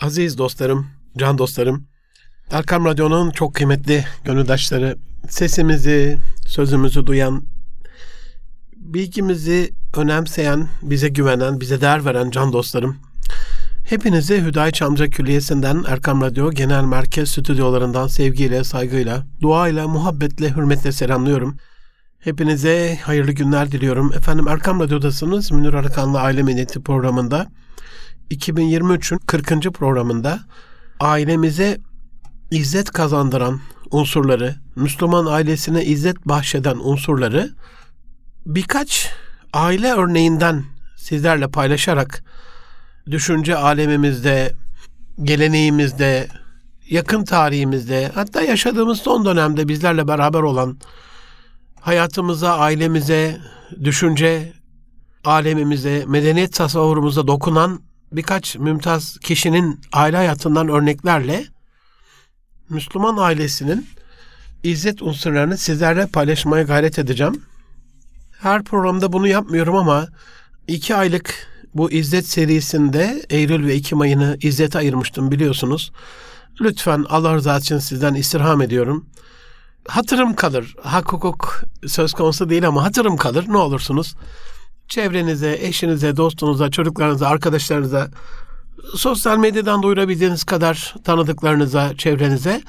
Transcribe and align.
Aziz 0.00 0.38
dostlarım, 0.38 0.86
can 1.16 1.38
dostlarım, 1.38 1.86
Erkam 2.50 2.84
Radyo'nun 2.84 3.30
çok 3.30 3.54
kıymetli 3.54 4.04
gönüldaşları, 4.24 4.96
sesimizi, 5.28 6.18
sözümüzü 6.46 7.06
duyan, 7.06 7.44
bilgimizi 8.76 9.72
önemseyen, 9.96 10.68
bize 10.82 11.08
güvenen, 11.08 11.60
bize 11.60 11.80
değer 11.80 12.04
veren 12.04 12.30
can 12.30 12.52
dostlarım, 12.52 12.96
hepinizi 13.88 14.44
Hüdayi 14.44 14.72
Çamca 14.72 15.10
Külliyesi'nden 15.10 15.84
Erkam 15.88 16.20
Radyo 16.20 16.50
Genel 16.50 16.84
Merkez 16.84 17.30
Stüdyolarından 17.30 18.06
sevgiyle, 18.06 18.64
saygıyla, 18.64 19.26
duayla, 19.40 19.88
muhabbetle, 19.88 20.56
hürmetle 20.56 20.92
selamlıyorum. 20.92 21.56
Hepinize 22.18 22.98
hayırlı 23.02 23.32
günler 23.32 23.72
diliyorum. 23.72 24.12
Efendim 24.12 24.48
Erkam 24.48 24.80
Radyo'dasınız. 24.80 25.52
Münir 25.52 25.74
Arıkan'la 25.74 26.20
Aile 26.20 26.42
Medeniyeti 26.42 26.82
programında 26.82 27.46
2023'ün 28.30 29.18
40. 29.18 29.74
programında 29.74 30.40
ailemize 31.00 31.78
izzet 32.50 32.90
kazandıran 32.90 33.60
unsurları, 33.90 34.54
Müslüman 34.76 35.26
ailesine 35.26 35.84
izzet 35.84 36.26
bahşeden 36.26 36.76
unsurları 36.76 37.50
birkaç 38.46 39.10
aile 39.52 39.92
örneğinden 39.92 40.64
sizlerle 40.96 41.48
paylaşarak 41.48 42.24
düşünce 43.10 43.56
alemimizde, 43.56 44.52
geleneğimizde, 45.22 46.28
yakın 46.90 47.24
tarihimizde, 47.24 48.10
hatta 48.14 48.42
yaşadığımız 48.42 48.98
son 48.98 49.24
dönemde 49.24 49.68
bizlerle 49.68 50.08
beraber 50.08 50.40
olan 50.40 50.78
hayatımıza, 51.80 52.58
ailemize, 52.58 53.40
düşünce 53.84 54.52
alemimize, 55.24 56.04
medeniyet 56.06 56.52
tasavvurumuza 56.52 57.26
dokunan 57.26 57.80
birkaç 58.12 58.56
mümtaz 58.56 59.18
kişinin 59.18 59.80
aile 59.92 60.16
hayatından 60.16 60.68
örneklerle 60.68 61.44
Müslüman 62.68 63.16
ailesinin 63.16 63.86
izzet 64.62 65.02
unsurlarını 65.02 65.58
sizlerle 65.58 66.06
paylaşmaya 66.06 66.62
gayret 66.62 66.98
edeceğim. 66.98 67.42
Her 68.40 68.64
programda 68.64 69.12
bunu 69.12 69.28
yapmıyorum 69.28 69.76
ama 69.76 70.08
iki 70.68 70.94
aylık 70.94 71.48
bu 71.74 71.90
izzet 71.90 72.26
serisinde 72.26 73.22
Eylül 73.30 73.66
ve 73.66 73.74
Ekim 73.74 74.00
ayını 74.00 74.38
izzete 74.40 74.78
ayırmıştım 74.78 75.30
biliyorsunuz. 75.30 75.92
Lütfen 76.60 77.04
Allah 77.08 77.34
rızası 77.34 77.60
için 77.62 77.78
sizden 77.78 78.14
istirham 78.14 78.62
ediyorum. 78.62 79.06
Hatırım 79.88 80.34
kalır. 80.34 80.74
Hak 80.82 81.12
hukuk 81.12 81.62
söz 81.86 82.12
konusu 82.12 82.50
değil 82.50 82.68
ama 82.68 82.84
hatırım 82.84 83.16
kalır. 83.16 83.44
Ne 83.48 83.56
olursunuz 83.56 84.14
çevrenize, 84.88 85.58
eşinize, 85.60 86.16
dostunuza, 86.16 86.70
çocuklarınıza, 86.70 87.28
arkadaşlarınıza, 87.28 88.10
sosyal 88.94 89.38
medyadan 89.38 89.82
duyurabildiğiniz 89.82 90.44
kadar 90.44 90.94
tanıdıklarınıza, 91.04 91.96
çevrenize 91.98 92.62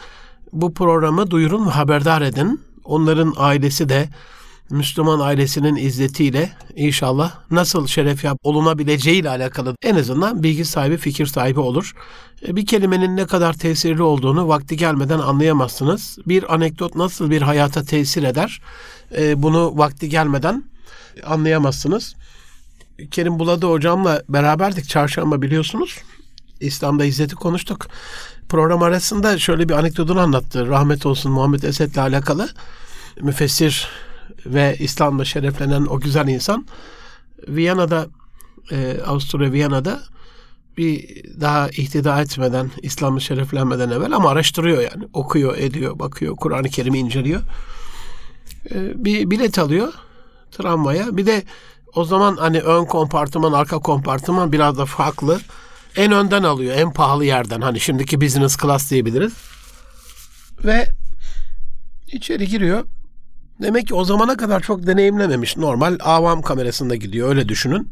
bu 0.54 0.74
programı 0.74 1.32
duyurun 1.32 1.68
ve 1.68 1.72
haberdar 1.72 2.22
edin. 2.22 2.62
Onların 2.84 3.34
ailesi 3.38 3.90
de 3.90 4.10
Müslüman 4.70 5.20
ailesinin 5.20 5.76
izzetiyle 5.76 6.52
inşallah 6.76 7.34
nasıl 7.52 7.88
şeref 7.88 8.24
yap 8.24 8.38
olunabileceği 8.44 9.22
ile 9.22 9.30
alakalı 9.30 9.76
en 9.82 9.96
azından 9.96 10.44
bilgi 10.44 10.66
sahibi, 10.66 10.98
fikir 10.98 11.26
sahibi 11.26 11.60
olur. 11.60 11.94
E, 12.48 12.56
bir 12.56 12.66
kelimenin 12.66 13.18
ne 13.18 13.26
kadar 13.26 13.54
tesirli 13.54 14.04
olduğunu 14.04 14.48
vakti 14.48 14.78
gelmeden 14.78 15.20
anlayamazsınız. 15.20 16.18
Bir 16.28 16.54
anekdot 16.54 16.96
nasıl 16.96 17.30
bir 17.30 17.42
hayata 17.42 17.84
tesir 17.84 18.24
eder? 18.24 18.62
E, 19.18 19.44
bunu 19.44 19.78
vakti 19.78 20.10
gelmeden 20.10 20.64
anlayamazsınız. 21.26 22.16
Kerim 23.12 23.40
Buladı 23.40 23.66
hocamla 23.66 24.24
beraberdik 24.30 24.90
çarşamba 24.90 25.42
biliyorsunuz. 25.42 25.98
İslam'da 26.60 27.06
izzeti 27.06 27.36
konuştuk. 27.36 27.88
Program 28.50 28.84
arasında 28.84 29.38
şöyle 29.38 29.70
bir 29.70 29.74
anekdotunu 29.74 30.20
anlattı. 30.20 30.68
Rahmet 30.68 31.06
olsun 31.06 31.32
Muhammed 31.32 31.64
Esed'le 31.64 31.98
alakalı. 31.98 32.50
Müfessir 33.22 33.88
ve 34.46 34.76
İslam'la 34.80 35.26
şereflenen 35.26 35.86
o 35.86 36.00
güzel 36.00 36.28
insan 36.28 36.68
Viyana'da 37.48 38.08
e, 38.72 38.98
Avusturya 39.06 39.52
Viyana'da 39.52 40.00
bir 40.78 41.24
daha 41.42 41.70
ihtida 41.70 42.22
etmeden, 42.22 42.72
İslam'ı 42.82 43.22
şereflenmeden 43.22 43.90
evvel 43.90 44.14
ama 44.14 44.30
araştırıyor 44.30 44.82
yani. 44.82 45.08
Okuyor, 45.14 45.58
ediyor, 45.58 46.00
bakıyor, 46.00 46.36
Kur'an-ı 46.36 46.70
Kerim'i 46.70 47.00
inceliyor. 47.00 47.42
E, 48.72 49.06
bir 49.06 49.32
bilet 49.32 49.60
alıyor 49.60 49.94
tramvaya. 50.58 51.18
Bir 51.18 51.26
de 51.26 51.44
o 51.96 52.04
zaman 52.04 52.36
hani 52.38 52.60
ön 52.60 52.86
kompartıman, 52.86 53.52
arka 53.52 53.80
kompartıman 53.80 54.52
biraz 54.52 54.78
da 54.78 54.86
farklı. 54.86 55.40
En 55.96 56.12
önden 56.12 56.44
alıyor, 56.44 56.76
en 56.76 56.94
pahalı 56.94 57.26
yerden. 57.26 57.62
Hani 57.62 57.80
şimdiki 57.80 58.22
business 58.22 58.58
class 58.58 58.92
diyebiliriz. 58.92 59.34
Ve 60.64 60.88
içeri 62.08 62.48
giriyor. 62.48 62.84
Demek 63.62 63.88
ki 63.88 63.96
o 63.96 64.04
zamana 64.04 64.38
kadar 64.38 64.60
çok 64.60 64.88
deneyimlememiş. 64.88 65.58
Normal 65.58 65.98
avam 66.04 66.42
kamerasında 66.42 66.96
gidiyor 66.96 67.30
öyle 67.30 67.50
düşünün. 67.50 67.92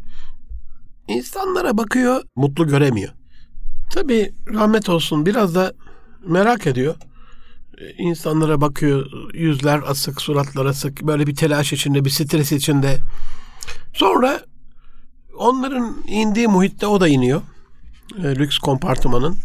İnsanlara 1.08 1.78
bakıyor, 1.78 2.22
mutlu 2.36 2.68
göremiyor. 2.68 3.14
Tabii 3.94 4.34
rahmet 4.54 4.90
olsun 4.90 5.26
biraz 5.26 5.56
da 5.56 5.74
merak 6.28 6.68
ediyor 6.68 6.96
insanlara 7.98 8.62
bakıyor. 8.62 9.06
Yüzler 9.34 9.82
asık, 9.88 10.22
suratlar 10.22 10.66
asık. 10.66 11.02
Böyle 11.02 11.28
bir 11.28 11.36
telaş 11.36 11.74
içinde, 11.74 12.06
bir 12.06 12.10
stres 12.10 12.52
içinde. 12.52 12.98
Sonra 13.94 14.42
onların 15.38 15.96
indiği 16.08 16.48
muhitte 16.48 16.88
o 16.88 17.02
da 17.02 17.08
iniyor. 17.08 17.42
E, 18.18 18.24
lüks 18.24 18.58
kompartımanın. 18.58 19.38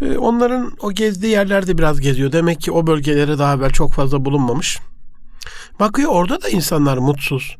E, 0.00 0.18
onların 0.18 0.72
o 0.80 0.92
gezdiği 0.92 1.32
yerlerde 1.32 1.78
biraz 1.78 2.00
geziyor. 2.00 2.32
Demek 2.32 2.60
ki 2.60 2.72
o 2.72 2.86
bölgelere 2.86 3.38
daha 3.38 3.54
evvel 3.54 3.70
çok 3.70 3.92
fazla 3.92 4.24
bulunmamış. 4.24 4.78
Bakıyor 5.80 6.10
orada 6.10 6.42
da 6.42 6.48
insanlar 6.48 6.98
mutsuz, 6.98 7.56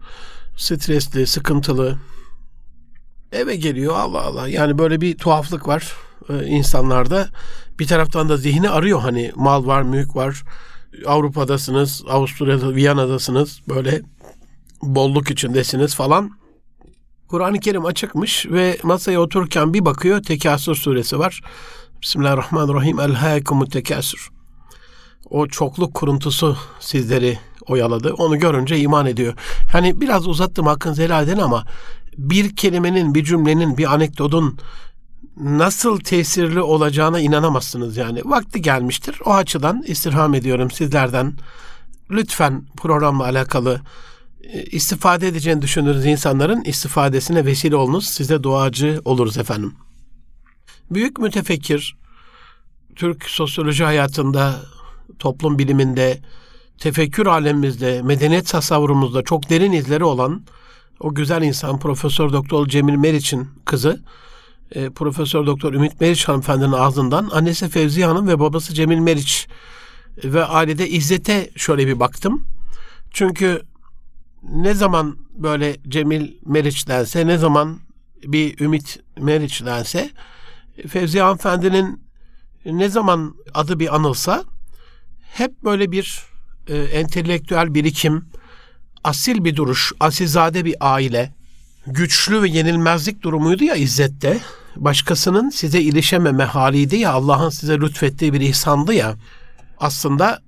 stresli, 0.57 1.27
sıkıntılı. 1.27 1.99
Eve 3.33 3.57
geliyor 3.57 3.97
Allah 3.97 4.23
Allah. 4.23 4.49
Yani 4.49 4.79
böyle 4.79 5.01
bir 5.01 5.19
tuhaflık 5.19 5.69
var 5.69 5.93
e, 6.29 6.47
insanlarda. 6.47 7.29
Bir 7.79 7.87
taraftan 7.87 8.29
da 8.29 8.37
zihni 8.37 8.71
arıyor 8.71 9.01
hani 9.01 9.33
mal 9.35 9.67
var, 9.67 9.83
mülk 9.83 10.17
var. 10.17 10.43
Avrupa'dasınız, 11.07 12.03
Avusturya'da, 12.09 12.75
Viyana'dasınız. 12.75 13.61
Böyle 13.69 14.03
bolluk 14.83 15.31
içindesiniz 15.31 15.95
falan. 15.95 16.31
Kur'an-ı 17.29 17.61
Kerim 17.61 17.85
açıkmış 17.85 18.47
ve 18.47 18.79
masaya 18.83 19.21
otururken 19.21 19.75
bir 19.75 19.85
bakıyor 19.85 20.23
Tekasür 20.23 20.75
suresi 20.75 21.19
var. 21.19 21.41
Bismillahirrahmanirrahim. 22.03 23.01
El 23.01 23.13
hâkumut 23.13 23.73
tekasür. 23.73 24.29
O 25.31 25.47
çokluk 25.47 25.95
kuruntusu 25.95 26.57
sizleri 26.81 27.39
oyaladı. 27.67 28.13
Onu 28.13 28.39
görünce 28.39 28.79
iman 28.79 29.07
ediyor. 29.07 29.35
Hani 29.73 30.01
biraz 30.01 30.29
uzattım 30.29 30.67
hakkınızı 30.67 31.03
helal 31.03 31.29
edin 31.29 31.39
ama 31.39 31.65
bir 32.19 32.57
kelimenin, 32.57 33.15
bir 33.15 33.25
cümlenin, 33.25 33.79
bir 33.79 33.95
anekdotun 33.95 34.59
nasıl 35.37 36.01
tesirli 36.01 36.61
olacağına 36.61 37.21
inanamazsınız 37.21 37.97
yani. 37.97 38.21
Vakti 38.25 38.63
gelmiştir. 38.63 39.19
O 39.25 39.35
açıdan 39.35 39.83
istirham 39.87 40.35
ediyorum 40.35 40.71
sizlerden. 40.71 41.33
Lütfen 42.11 42.65
programla 42.77 43.25
alakalı 43.25 43.81
e, 44.43 44.63
istifade 44.63 45.29
edeceğini 45.29 45.63
düşündüğünüz 45.63 46.07
insanların 46.07 46.63
istifadesine 46.65 47.45
vesile 47.45 47.77
olunuz. 47.77 48.07
Size 48.07 48.43
duacı 48.43 49.01
oluruz 49.05 49.39
efendim. 49.39 49.75
Büyük 50.91 51.19
mütefekkir, 51.19 51.97
Türk 52.97 53.25
sosyoloji 53.25 53.85
hayatında, 53.85 54.61
toplum 55.19 55.59
biliminde, 55.59 56.21
tefekkür 56.79 57.27
alemimizde, 57.27 58.03
medeniyet 58.03 58.49
tasavvurumuzda 58.49 59.23
çok 59.23 59.51
derin 59.51 59.73
izleri 59.73 60.05
olan 60.05 60.43
o 61.01 61.15
güzel 61.15 61.43
insan 61.43 61.79
Profesör 61.79 62.33
Doktor 62.33 62.67
Cemil 62.67 62.95
Meriç'in 62.95 63.49
kızı 63.65 64.03
e, 64.71 64.91
Profesör 64.91 65.47
Doktor 65.47 65.75
Ümit 65.75 66.01
Meriç 66.01 66.29
hanımefendinin 66.29 66.73
ağzından 66.73 67.31
annesi 67.33 67.69
Fevziye 67.69 68.07
Hanım 68.07 68.29
ve 68.29 68.41
babası 68.41 68.75
Cemil 68.75 68.99
Meriç 68.99 69.49
ve 70.25 70.45
ailede 70.45 70.89
İzzet'e 70.89 71.51
şöyle 71.57 71.87
bir 71.87 72.01
baktım. 72.01 72.47
Çünkü 73.11 73.63
ne 74.43 74.75
zaman 74.75 75.17
böyle 75.35 75.77
Cemil 75.89 76.33
Meriç 76.47 76.89
dense, 76.89 77.27
ne 77.27 77.39
zaman 77.39 77.81
bir 78.23 78.61
Ümit 78.61 79.01
Meriç 79.19 79.65
dense, 79.65 80.11
Fevziye 80.89 81.23
hanımefendinin 81.23 82.05
ne 82.65 82.89
zaman 82.89 83.35
adı 83.55 83.81
bir 83.81 83.95
anılsa 83.95 84.45
hep 85.33 85.65
böyle 85.65 85.93
bir 85.93 86.23
e, 86.69 86.77
entelektüel 86.77 87.75
birikim, 87.75 88.25
asil 89.05 89.45
bir 89.45 89.57
duruş, 89.57 89.93
asilzade 90.01 90.65
bir 90.65 90.77
aile, 90.81 91.35
güçlü 91.87 92.43
ve 92.43 92.49
yenilmezlik 92.49 93.23
durumuydu 93.23 93.65
ya 93.65 93.75
İzzet'te. 93.75 94.39
Başkasının 94.77 95.51
size 95.51 95.81
ilişememe 95.81 96.45
haliydi 96.45 96.97
ya 96.97 97.13
Allah'ın 97.13 97.51
size 97.51 97.81
lütfettiği 97.81 98.33
bir 98.33 98.41
ihsandı 98.41 98.95
ya. 98.95 99.15
Aslında 99.79 100.41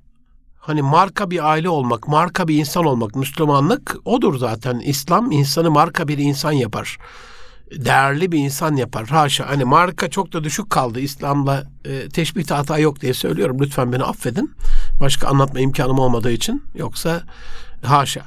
hani 0.59 0.83
marka 0.83 1.31
bir 1.31 1.51
aile 1.51 1.69
olmak, 1.69 2.09
marka 2.09 2.49
bir 2.49 2.59
insan 2.59 2.85
olmak, 2.85 3.17
Müslümanlık 3.17 3.97
odur 4.05 4.39
zaten. 4.39 4.79
İslam 4.79 5.31
insanı 5.31 5.71
marka 5.71 6.09
bir 6.09 6.19
insan 6.19 6.53
yapar. 6.53 6.99
değerli 7.71 8.33
bir 8.33 8.39
insan 8.39 8.77
yapar. 8.77 9.07
Haşa. 9.07 9.49
Hani 9.49 9.65
marka 9.65 10.11
çok 10.11 10.33
da 10.33 10.45
düşük 10.45 10.71
kaldı. 10.71 11.01
İslam'la 11.01 11.65
e, 11.85 12.09
teşbih 12.09 12.51
hata 12.51 12.79
yok 12.79 13.01
diye 13.01 13.15
söylüyorum. 13.15 13.57
Lütfen 13.61 13.93
beni 13.93 14.05
affedin. 14.05 14.55
Başka 15.01 15.29
anlatma 15.29 15.61
imkanım 15.61 15.99
olmadığı 15.99 16.33
için. 16.33 16.63
Yoksa 16.75 17.23
haşa. 17.83 18.23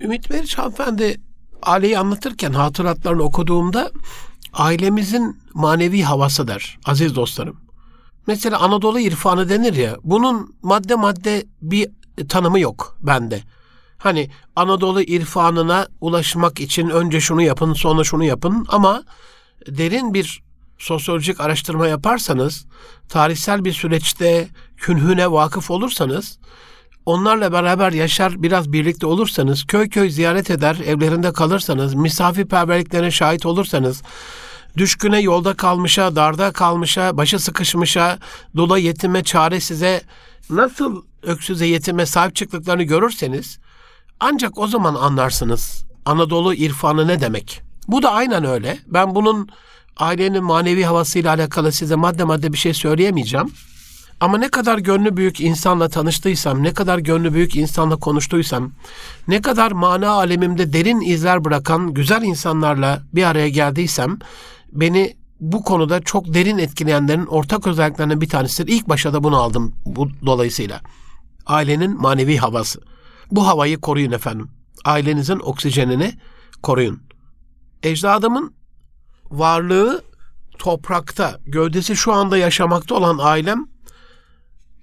Ümit 0.00 0.30
Meriç 0.30 0.58
hanımefendi 0.58 1.20
aileyi 1.66 1.98
anlatırken 1.98 2.52
hatıratlarını 2.52 3.22
okuduğumda 3.22 3.90
ailemizin 4.52 5.40
manevi 5.54 6.02
havası 6.02 6.48
der 6.48 6.78
aziz 6.84 7.16
dostlarım. 7.16 7.60
Mesela 8.26 8.58
Anadolu 8.58 9.00
irfanı 9.00 9.48
denir 9.48 9.74
ya 9.74 9.96
bunun 10.04 10.54
madde 10.62 10.94
madde 10.94 11.46
bir 11.62 11.88
tanımı 12.28 12.60
yok 12.60 12.96
bende. 13.00 13.42
Hani 13.98 14.30
Anadolu 14.56 15.02
irfanına 15.02 15.88
ulaşmak 16.00 16.60
için 16.60 16.88
önce 16.88 17.20
şunu 17.20 17.42
yapın 17.42 17.72
sonra 17.72 18.04
şunu 18.04 18.24
yapın 18.24 18.66
ama 18.68 19.02
derin 19.66 20.14
bir 20.14 20.42
sosyolojik 20.78 21.40
araştırma 21.40 21.86
yaparsanız, 21.86 22.66
tarihsel 23.08 23.64
bir 23.64 23.72
süreçte 23.72 24.48
künhüne 24.76 25.32
vakıf 25.32 25.70
olursanız, 25.70 26.38
onlarla 27.06 27.52
beraber 27.52 27.92
yaşar 27.92 28.42
biraz 28.42 28.72
birlikte 28.72 29.06
olursanız, 29.06 29.64
köy 29.66 29.88
köy 29.88 30.10
ziyaret 30.10 30.50
eder, 30.50 30.76
evlerinde 30.86 31.32
kalırsanız, 31.32 31.94
misafirperverliklerine 31.94 33.10
şahit 33.10 33.46
olursanız, 33.46 34.02
düşküne 34.76 35.20
yolda 35.20 35.54
kalmışa, 35.54 36.16
darda 36.16 36.52
kalmışa, 36.52 37.16
başı 37.16 37.38
sıkışmışa, 37.38 38.18
dula 38.56 38.78
yetime, 38.78 39.24
çare 39.24 39.60
size 39.60 40.02
nasıl 40.50 41.02
öksüze 41.22 41.66
yetime 41.66 42.06
sahip 42.06 42.36
çıktıklarını 42.36 42.82
görürseniz 42.82 43.58
ancak 44.20 44.58
o 44.58 44.66
zaman 44.66 44.94
anlarsınız 44.94 45.86
Anadolu 46.06 46.54
irfanı 46.54 47.08
ne 47.08 47.20
demek. 47.20 47.62
Bu 47.88 48.02
da 48.02 48.12
aynen 48.12 48.44
öyle. 48.44 48.78
Ben 48.86 49.14
bunun 49.14 49.48
ailenin 49.96 50.44
manevi 50.44 50.84
havasıyla 50.84 51.34
alakalı 51.34 51.72
size 51.72 51.94
madde 51.94 52.24
madde 52.24 52.52
bir 52.52 52.58
şey 52.58 52.74
söyleyemeyeceğim. 52.74 53.52
Ama 54.20 54.38
ne 54.38 54.48
kadar 54.48 54.78
gönlü 54.78 55.16
büyük 55.16 55.40
insanla 55.40 55.88
tanıştıysam, 55.88 56.62
ne 56.62 56.74
kadar 56.74 56.98
gönlü 56.98 57.34
büyük 57.34 57.56
insanla 57.56 57.96
konuştuysam, 57.96 58.72
ne 59.28 59.42
kadar 59.42 59.72
mana 59.72 60.10
alemimde 60.10 60.72
derin 60.72 61.00
izler 61.00 61.44
bırakan 61.44 61.94
güzel 61.94 62.22
insanlarla 62.22 63.02
bir 63.14 63.24
araya 63.24 63.48
geldiysem, 63.48 64.18
beni 64.72 65.16
bu 65.40 65.62
konuda 65.62 66.00
çok 66.00 66.34
derin 66.34 66.58
etkileyenlerin 66.58 67.26
ortak 67.26 67.66
özelliklerinden 67.66 68.20
bir 68.20 68.28
tanesidir. 68.28 68.72
İlk 68.72 68.88
başta 68.88 69.12
da 69.12 69.24
bunu 69.24 69.36
aldım 69.36 69.74
bu 69.86 70.08
dolayısıyla. 70.26 70.80
Ailenin 71.46 72.00
manevi 72.00 72.36
havası. 72.36 72.80
Bu 73.30 73.46
havayı 73.46 73.80
koruyun 73.80 74.12
efendim. 74.12 74.50
Ailenizin 74.84 75.38
oksijenini 75.38 76.14
koruyun. 76.62 77.02
Ecdadımın 77.82 78.54
varlığı 79.30 80.02
toprakta, 80.58 81.38
gövdesi 81.46 81.96
şu 81.96 82.12
anda 82.12 82.36
yaşamakta 82.36 82.94
olan 82.94 83.18
ailem, 83.20 83.66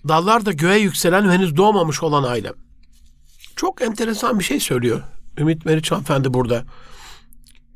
dallarda 0.08 0.52
göğe 0.52 0.80
yükselen 0.80 1.30
henüz 1.30 1.58
doğmamış 1.58 2.04
olan 2.04 2.24
ailem. 2.24 2.54
Çok 3.56 3.82
enteresan 3.82 4.40
bir 4.40 4.44
şey 4.44 4.60
söylüyor 4.60 5.04
Ümit 5.38 5.66
Meriç 5.66 5.92
hanımefendi 5.92 6.34
burada. 6.34 6.66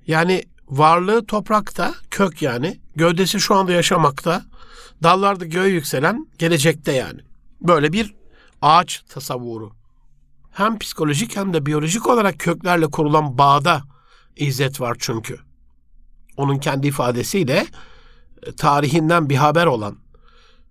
Yani 0.08 0.44
varlığı 0.68 1.26
toprakta, 1.26 1.94
kök 2.12 2.42
yani, 2.42 2.80
gövdesi 2.96 3.40
şu 3.40 3.56
anda 3.56 3.72
yaşamakta, 3.72 4.46
dallarda 5.04 5.46
göğe 5.46 5.70
yükselen 5.70 6.28
gelecekte 6.38 6.92
yani. 6.92 7.22
Böyle 7.62 7.94
bir 7.94 8.16
ağaç 8.62 9.04
tasavvuru 9.10 9.78
hem 10.52 10.80
psikolojik 10.80 11.36
hem 11.36 11.54
de 11.54 11.66
biyolojik 11.66 12.08
olarak 12.08 12.40
köklerle 12.40 12.88
kurulan 12.88 13.38
bağda 13.38 13.82
izzet 14.36 14.82
var 14.82 14.98
çünkü. 15.00 15.40
Onun 16.38 16.58
kendi 16.58 16.88
ifadesiyle 16.88 17.68
e, 18.44 18.52
tarihinden 18.52 19.30
bir 19.30 19.36
haber 19.36 19.66
olan 19.66 19.98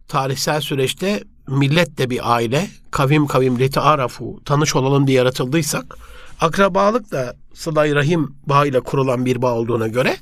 tarihsel 0.08 0.60
süreçte 0.60 1.24
millet 1.48 1.98
de 1.98 2.10
bir 2.10 2.34
aile, 2.34 2.68
kavim 2.90 3.26
kavim 3.26 3.70
arafu 3.76 4.40
tanış 4.44 4.76
olalım 4.76 5.06
diye 5.06 5.18
yaratıldıysak, 5.18 5.98
akrabalık 6.40 7.12
da 7.12 7.36
sıla 7.54 7.94
rahim 7.94 8.36
bağıyla 8.46 8.80
kurulan 8.80 9.24
bir 9.24 9.42
bağ 9.42 9.54
olduğuna 9.54 9.88
göre 9.88 10.16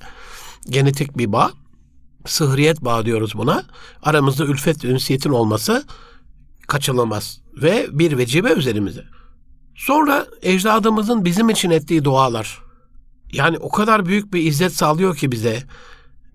genetik 0.70 1.18
bir 1.18 1.32
bağ, 1.32 1.50
sıhriyet 2.26 2.84
bağ 2.84 3.04
diyoruz 3.04 3.32
buna. 3.34 3.64
Aramızda 4.02 4.44
ülfet 4.44 4.84
ünsiyetin 4.84 5.30
olması 5.30 5.84
kaçınılmaz 6.66 7.40
ve 7.62 7.86
bir 7.90 8.18
vecibe 8.18 8.52
üzerimize. 8.52 9.04
Sonra 9.74 10.26
ecdadımızın 10.42 11.24
bizim 11.24 11.50
için 11.50 11.70
ettiği 11.70 12.04
dualar. 12.04 12.62
Yani 13.32 13.58
o 13.58 13.68
kadar 13.68 14.06
büyük 14.06 14.34
bir 14.34 14.42
izzet 14.42 14.72
sağlıyor 14.72 15.16
ki 15.16 15.32
bize. 15.32 15.62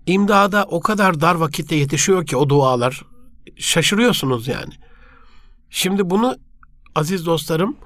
İmdada 0.06 0.64
o 0.64 0.80
kadar 0.80 1.20
dar 1.20 1.34
vakitte 1.34 1.74
yetişiyor 1.74 2.26
ki 2.26 2.36
o 2.36 2.48
dualar. 2.48 3.02
Şaşırıyorsunuz 3.56 4.48
yani. 4.48 4.74
Şimdi 5.70 6.10
bunu 6.10 6.36
aziz 6.94 7.26
dostlarım 7.26 7.76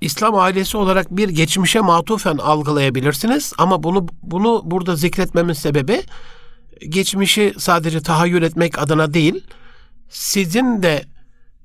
İslam 0.00 0.34
ailesi 0.34 0.76
olarak 0.76 1.10
bir 1.10 1.28
geçmişe 1.28 1.80
matufen 1.80 2.36
algılayabilirsiniz 2.36 3.52
ama 3.58 3.82
bunu 3.82 4.06
bunu 4.22 4.62
burada 4.64 4.96
zikretmemin 4.96 5.52
sebebi 5.52 6.02
geçmişi 6.88 7.54
sadece 7.58 8.00
tahayyül 8.00 8.42
etmek 8.42 8.78
adına 8.78 9.14
değil, 9.14 9.44
sizin 10.08 10.82
de 10.82 11.04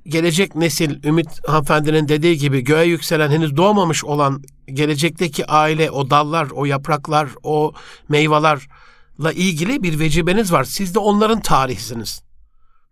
gelecek 0.06 0.56
nesil 0.56 1.04
Ümit 1.04 1.48
hanımefendinin 1.48 2.08
dediği 2.08 2.38
gibi 2.38 2.62
göğe 2.62 2.86
yükselen 2.86 3.32
henüz 3.32 3.58
doğmamış 3.58 4.06
olan 4.06 4.44
gelecekteki 4.74 5.46
aile, 5.46 5.92
o 5.92 6.10
dallar, 6.10 6.48
o 6.52 6.66
yapraklar, 6.66 7.30
o 7.44 7.74
meyvelerle 8.10 9.34
ilgili 9.34 9.84
bir 9.84 10.00
vecibeniz 10.00 10.52
var. 10.52 10.64
Siz 10.64 10.96
de 10.96 11.00
onların 11.00 11.42
tarihisiniz. 11.42 12.27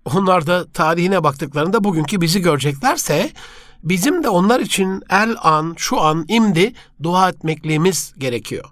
Onlar 0.05 0.47
da 0.47 0.71
tarihine 0.71 1.23
baktıklarında 1.23 1.83
bugünkü 1.83 2.21
bizi 2.21 2.41
göreceklerse 2.41 3.31
bizim 3.83 4.23
de 4.23 4.29
onlar 4.29 4.59
için 4.59 5.03
el 5.09 5.35
an, 5.41 5.73
şu 5.77 6.01
an, 6.01 6.25
imdi 6.27 6.73
dua 7.03 7.29
etmekliğimiz 7.29 8.13
gerekiyor. 8.17 8.65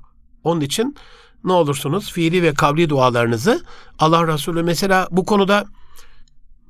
Onun 0.44 0.62
için 0.62 0.96
ne 1.44 1.54
olursunuz 1.54 2.12
fiili 2.12 2.44
ve 2.44 2.54
kavli 2.54 2.90
dualarınızı 2.90 3.64
Allah 4.00 4.28
Resulü 4.28 4.64
mesela 4.64 5.08
bu 5.12 5.26
konuda 5.26 5.66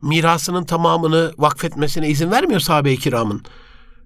mirasının 0.01 0.63
tamamını 0.63 1.33
vakfetmesine 1.37 2.09
izin 2.09 2.31
vermiyor 2.31 2.59
sahabe-i 2.59 2.97
kiramın. 2.97 3.43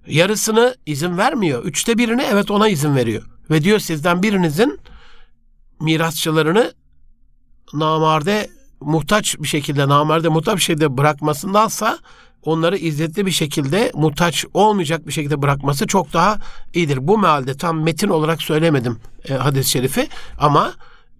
Yarısını 0.06 0.76
izin 0.86 1.18
vermiyor. 1.18 1.64
Üçte 1.64 1.98
birini 1.98 2.22
evet 2.22 2.50
ona 2.50 2.68
izin 2.68 2.96
veriyor. 2.96 3.22
Ve 3.50 3.64
diyor 3.64 3.78
sizden 3.78 4.22
birinizin 4.22 4.80
mirasçılarını 5.80 6.72
namarde 7.72 8.50
muhtaç 8.80 9.36
bir 9.38 9.48
şekilde, 9.48 9.88
namarde 9.88 10.28
muhtaç 10.28 10.56
bir 10.56 10.62
şekilde 10.62 10.96
bırakmasındansa 10.96 11.98
onları 12.42 12.76
izzetli 12.76 13.26
bir 13.26 13.30
şekilde 13.30 13.92
muhtaç 13.94 14.44
olmayacak 14.54 15.06
bir 15.06 15.12
şekilde 15.12 15.42
bırakması 15.42 15.86
çok 15.86 16.12
daha 16.12 16.38
iyidir. 16.74 16.98
Bu 17.08 17.18
mealde 17.18 17.56
tam 17.56 17.82
metin 17.82 18.08
olarak 18.08 18.42
söylemedim 18.42 18.98
e, 19.28 19.34
hadis-i 19.34 19.70
şerifi 19.70 20.08
ama 20.38 20.72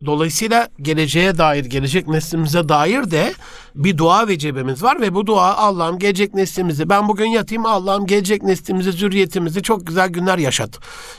Dolayısıyla 0.06 0.68
geleceğe 0.82 1.38
dair, 1.38 1.64
gelecek 1.64 2.08
neslimize 2.08 2.68
dair 2.68 3.10
de 3.10 3.34
bir 3.74 3.98
dua 3.98 4.28
vecibemiz 4.28 4.82
var 4.82 5.00
ve 5.00 5.14
bu 5.14 5.26
dua 5.26 5.56
Allah'ım 5.56 5.98
gelecek 5.98 6.34
neslimizi, 6.34 6.88
ben 6.88 7.08
bugün 7.08 7.26
yatayım 7.26 7.66
Allah'ım 7.66 8.06
gelecek 8.06 8.42
neslimizi, 8.42 8.92
zürriyetimizi 8.92 9.62
çok 9.62 9.86
güzel 9.86 10.08
günler 10.08 10.38
yaşat. 10.38 10.78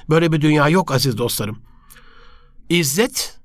Böyle 0.09 0.31
bir 0.31 0.41
dünya 0.41 0.69
yok 0.69 0.91
aziz 0.91 1.17
dostlarım. 1.17 1.59
İzzet, 2.69 3.38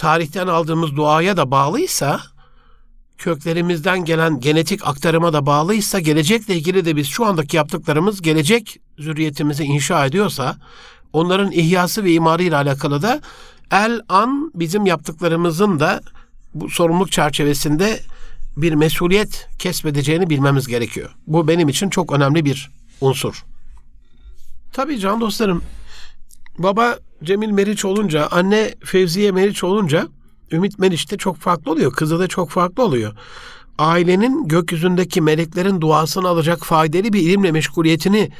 tarihten 0.00 0.46
aldığımız 0.46 0.96
duaya 0.96 1.36
da 1.36 1.50
bağlıysa, 1.50 2.20
köklerimizden 3.18 4.04
gelen 4.04 4.40
genetik 4.40 4.86
aktarıma 4.86 5.32
da 5.32 5.46
bağlıysa, 5.46 6.00
gelecekle 6.00 6.56
ilgili 6.56 6.84
de 6.84 6.96
biz 6.96 7.08
şu 7.08 7.26
andaki 7.26 7.56
yaptıklarımız 7.56 8.22
gelecek 8.22 8.80
zürriyetimizi 8.98 9.64
inşa 9.64 10.06
ediyorsa, 10.06 10.56
onların 11.12 11.52
ihyası 11.52 12.04
ve 12.04 12.12
imarı 12.12 12.42
ile 12.42 12.56
alakalı 12.56 13.02
da 13.02 13.20
el 13.72 14.00
an 14.08 14.52
bizim 14.54 14.86
yaptıklarımızın 14.86 15.80
da 15.80 16.00
bu 16.54 16.70
sorumluluk 16.70 17.12
çerçevesinde 17.12 18.00
bir 18.56 18.72
mesuliyet 18.72 19.48
kesbedeceğini 19.58 20.30
bilmemiz 20.30 20.66
gerekiyor. 20.66 21.14
Bu 21.26 21.48
benim 21.48 21.68
için 21.68 21.90
çok 21.90 22.12
önemli 22.12 22.44
bir 22.44 22.70
unsur. 23.00 23.44
Tabii 24.72 24.98
can 24.98 25.20
dostlarım, 25.20 25.62
baba 26.58 26.98
Cemil 27.24 27.50
Meriç 27.50 27.84
olunca, 27.84 28.28
anne 28.30 28.74
Fevziye 28.84 29.32
Meriç 29.32 29.64
olunca 29.64 30.08
Ümit 30.52 30.78
Meriç 30.78 31.10
de 31.10 31.16
çok 31.16 31.36
farklı 31.36 31.72
oluyor. 31.72 31.92
Kızı 31.92 32.18
da 32.18 32.26
çok 32.26 32.50
farklı 32.50 32.82
oluyor. 32.82 33.12
Ailenin 33.78 34.48
gökyüzündeki 34.48 35.20
meleklerin 35.20 35.80
duasını 35.80 36.28
alacak 36.28 36.64
faydalı 36.64 37.12
bir 37.12 37.20
ilimle 37.20 37.52
meşguliyetini 37.52 38.30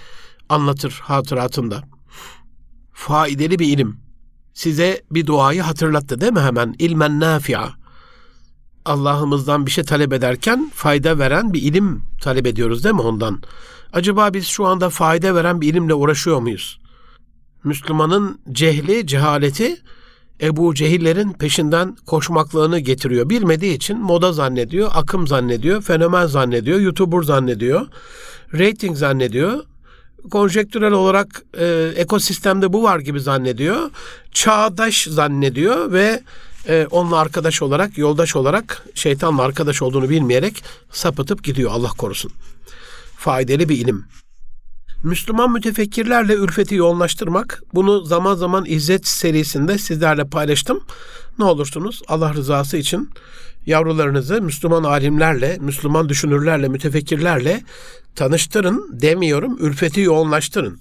anlatır 0.48 1.00
hatıratında. 1.02 1.82
Faydalı 2.92 3.58
bir 3.58 3.66
ilim 3.66 3.96
size 4.54 5.02
bir 5.10 5.26
duayı 5.26 5.62
hatırlattı 5.62 6.20
değil 6.20 6.32
mi 6.32 6.40
hemen? 6.40 6.74
İlmen 6.78 7.20
nafi'a. 7.20 7.70
Allah'ımızdan 8.84 9.66
bir 9.66 9.70
şey 9.70 9.84
talep 9.84 10.12
ederken 10.12 10.70
fayda 10.74 11.18
veren 11.18 11.52
bir 11.52 11.62
ilim 11.62 12.02
talep 12.22 12.46
ediyoruz 12.46 12.84
değil 12.84 12.94
mi 12.94 13.00
ondan? 13.00 13.42
Acaba 13.92 14.34
biz 14.34 14.46
şu 14.46 14.66
anda 14.66 14.90
fayda 14.90 15.34
veren 15.34 15.60
bir 15.60 15.68
ilimle 15.68 15.94
uğraşıyor 15.94 16.40
muyuz? 16.40 16.79
Müslümanın 17.64 18.40
cehli, 18.52 19.06
cehaleti 19.06 19.76
Ebu 20.42 20.74
Cehillerin 20.74 21.32
peşinden 21.32 21.96
koşmaklığını 22.06 22.78
getiriyor. 22.78 23.30
Bilmediği 23.30 23.74
için 23.74 23.98
moda 23.98 24.32
zannediyor, 24.32 24.90
akım 24.94 25.26
zannediyor, 25.26 25.82
fenomen 25.82 26.26
zannediyor, 26.26 26.80
YouTuber 26.80 27.22
zannediyor, 27.22 27.86
rating 28.52 28.96
zannediyor. 28.96 29.64
Konjektürel 30.30 30.92
olarak 30.92 31.42
e, 31.58 31.92
ekosistemde 31.96 32.72
bu 32.72 32.82
var 32.82 32.98
gibi 32.98 33.20
zannediyor. 33.20 33.90
Çağdaş 34.32 35.04
zannediyor 35.04 35.92
ve 35.92 36.22
e, 36.68 36.86
onunla 36.90 37.18
arkadaş 37.18 37.62
olarak, 37.62 37.98
yoldaş 37.98 38.36
olarak 38.36 38.86
şeytanla 38.94 39.42
arkadaş 39.42 39.82
olduğunu 39.82 40.10
bilmeyerek 40.10 40.64
sapıtıp 40.90 41.44
gidiyor 41.44 41.70
Allah 41.70 41.88
korusun. 41.88 42.32
Faydalı 43.16 43.68
bir 43.68 43.78
ilim. 43.78 44.04
Müslüman 45.02 45.52
mütefekkirlerle 45.52 46.34
ülfeti 46.34 46.74
yoğunlaştırmak. 46.74 47.62
Bunu 47.74 48.04
zaman 48.04 48.34
zaman 48.34 48.64
İzzet 48.66 49.06
serisinde 49.06 49.78
sizlerle 49.78 50.24
paylaştım. 50.24 50.80
Ne 51.38 51.44
olursunuz 51.44 52.02
Allah 52.08 52.34
rızası 52.34 52.76
için 52.76 53.10
yavrularınızı 53.66 54.42
Müslüman 54.42 54.84
alimlerle, 54.84 55.58
Müslüman 55.60 56.08
düşünürlerle, 56.08 56.68
mütefekkirlerle 56.68 57.62
tanıştırın 58.14 59.00
demiyorum, 59.00 59.56
ülfeti 59.60 60.00
yoğunlaştırın. 60.00 60.80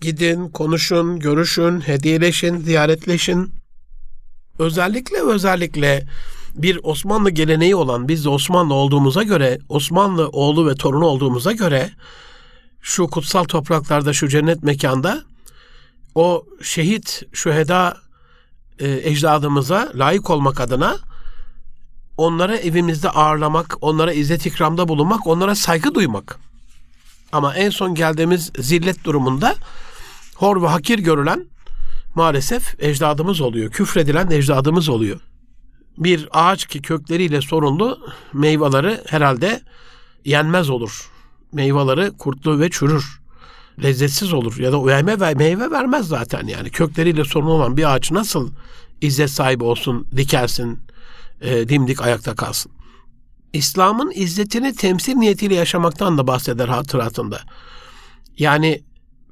Gidin, 0.00 0.48
konuşun, 0.48 1.18
görüşün, 1.18 1.80
hediyeleşin, 1.80 2.56
ziyaretleşin. 2.56 3.50
Özellikle 4.58 5.22
özellikle 5.22 6.06
bir 6.54 6.80
Osmanlı 6.82 7.30
geleneği 7.30 7.76
olan 7.76 8.08
biz 8.08 8.24
de 8.24 8.28
Osmanlı 8.28 8.74
olduğumuza 8.74 9.22
göre, 9.22 9.58
Osmanlı 9.68 10.28
oğlu 10.28 10.70
ve 10.70 10.74
torunu 10.74 11.04
olduğumuza 11.04 11.52
göre 11.52 11.90
şu 12.84 13.06
kutsal 13.06 13.44
topraklarda, 13.44 14.12
şu 14.12 14.28
cennet 14.28 14.62
mekanda 14.62 15.22
o 16.14 16.46
şehit, 16.62 17.22
şüheda 17.32 17.96
e, 18.78 19.10
ecdadımıza 19.10 19.92
layık 19.94 20.30
olmak 20.30 20.60
adına 20.60 20.98
onları 22.16 22.56
evimizde 22.56 23.10
ağırlamak, 23.10 23.76
onlara 23.80 24.12
izzet 24.12 24.46
ikramda 24.46 24.88
bulunmak, 24.88 25.26
onlara 25.26 25.54
saygı 25.54 25.94
duymak. 25.94 26.38
Ama 27.32 27.54
en 27.54 27.70
son 27.70 27.94
geldiğimiz 27.94 28.50
zillet 28.58 29.04
durumunda 29.04 29.54
hor 30.34 30.62
ve 30.62 30.66
hakir 30.66 30.98
görülen 30.98 31.46
maalesef 32.14 32.82
ecdadımız 32.82 33.40
oluyor. 33.40 33.70
Küfredilen 33.70 34.30
ecdadımız 34.30 34.88
oluyor. 34.88 35.20
Bir 35.98 36.28
ağaç 36.32 36.66
ki 36.66 36.82
kökleriyle 36.82 37.40
sorunlu 37.40 37.98
meyveleri 38.32 39.00
herhalde 39.06 39.60
yenmez 40.24 40.70
olur 40.70 41.13
meyveleri 41.54 42.10
kurtlu 42.10 42.60
ve 42.60 42.70
çürür. 42.70 43.20
Lezzetsiz 43.82 44.32
olur 44.32 44.58
ya 44.58 44.72
da 44.72 44.80
meyve, 44.82 45.20
ve 45.20 45.34
meyve 45.34 45.70
vermez 45.70 46.08
zaten 46.08 46.46
yani. 46.46 46.70
Kökleriyle 46.70 47.24
sorun 47.24 47.46
olan 47.46 47.76
bir 47.76 47.94
ağaç 47.94 48.10
nasıl 48.10 48.50
izzet 49.00 49.30
sahibi 49.30 49.64
olsun, 49.64 50.06
dikersin, 50.16 50.78
e, 51.40 51.68
dimdik 51.68 52.02
ayakta 52.02 52.34
kalsın. 52.34 52.72
İslam'ın 53.52 54.12
izzetini 54.14 54.76
temsil 54.76 55.14
niyetiyle 55.14 55.54
yaşamaktan 55.54 56.18
da 56.18 56.26
bahseder 56.26 56.68
hatıratında. 56.68 57.40
Yani 58.38 58.82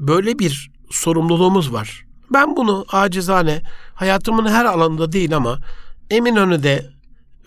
böyle 0.01 0.39
bir 0.39 0.71
sorumluluğumuz 0.91 1.73
var. 1.73 2.05
Ben 2.33 2.57
bunu 2.57 2.87
acizane 2.89 3.63
hayatımın 3.95 4.47
her 4.47 4.65
alanında 4.65 5.13
değil 5.13 5.37
ama 5.37 5.59
Eminönü'de 6.11 6.91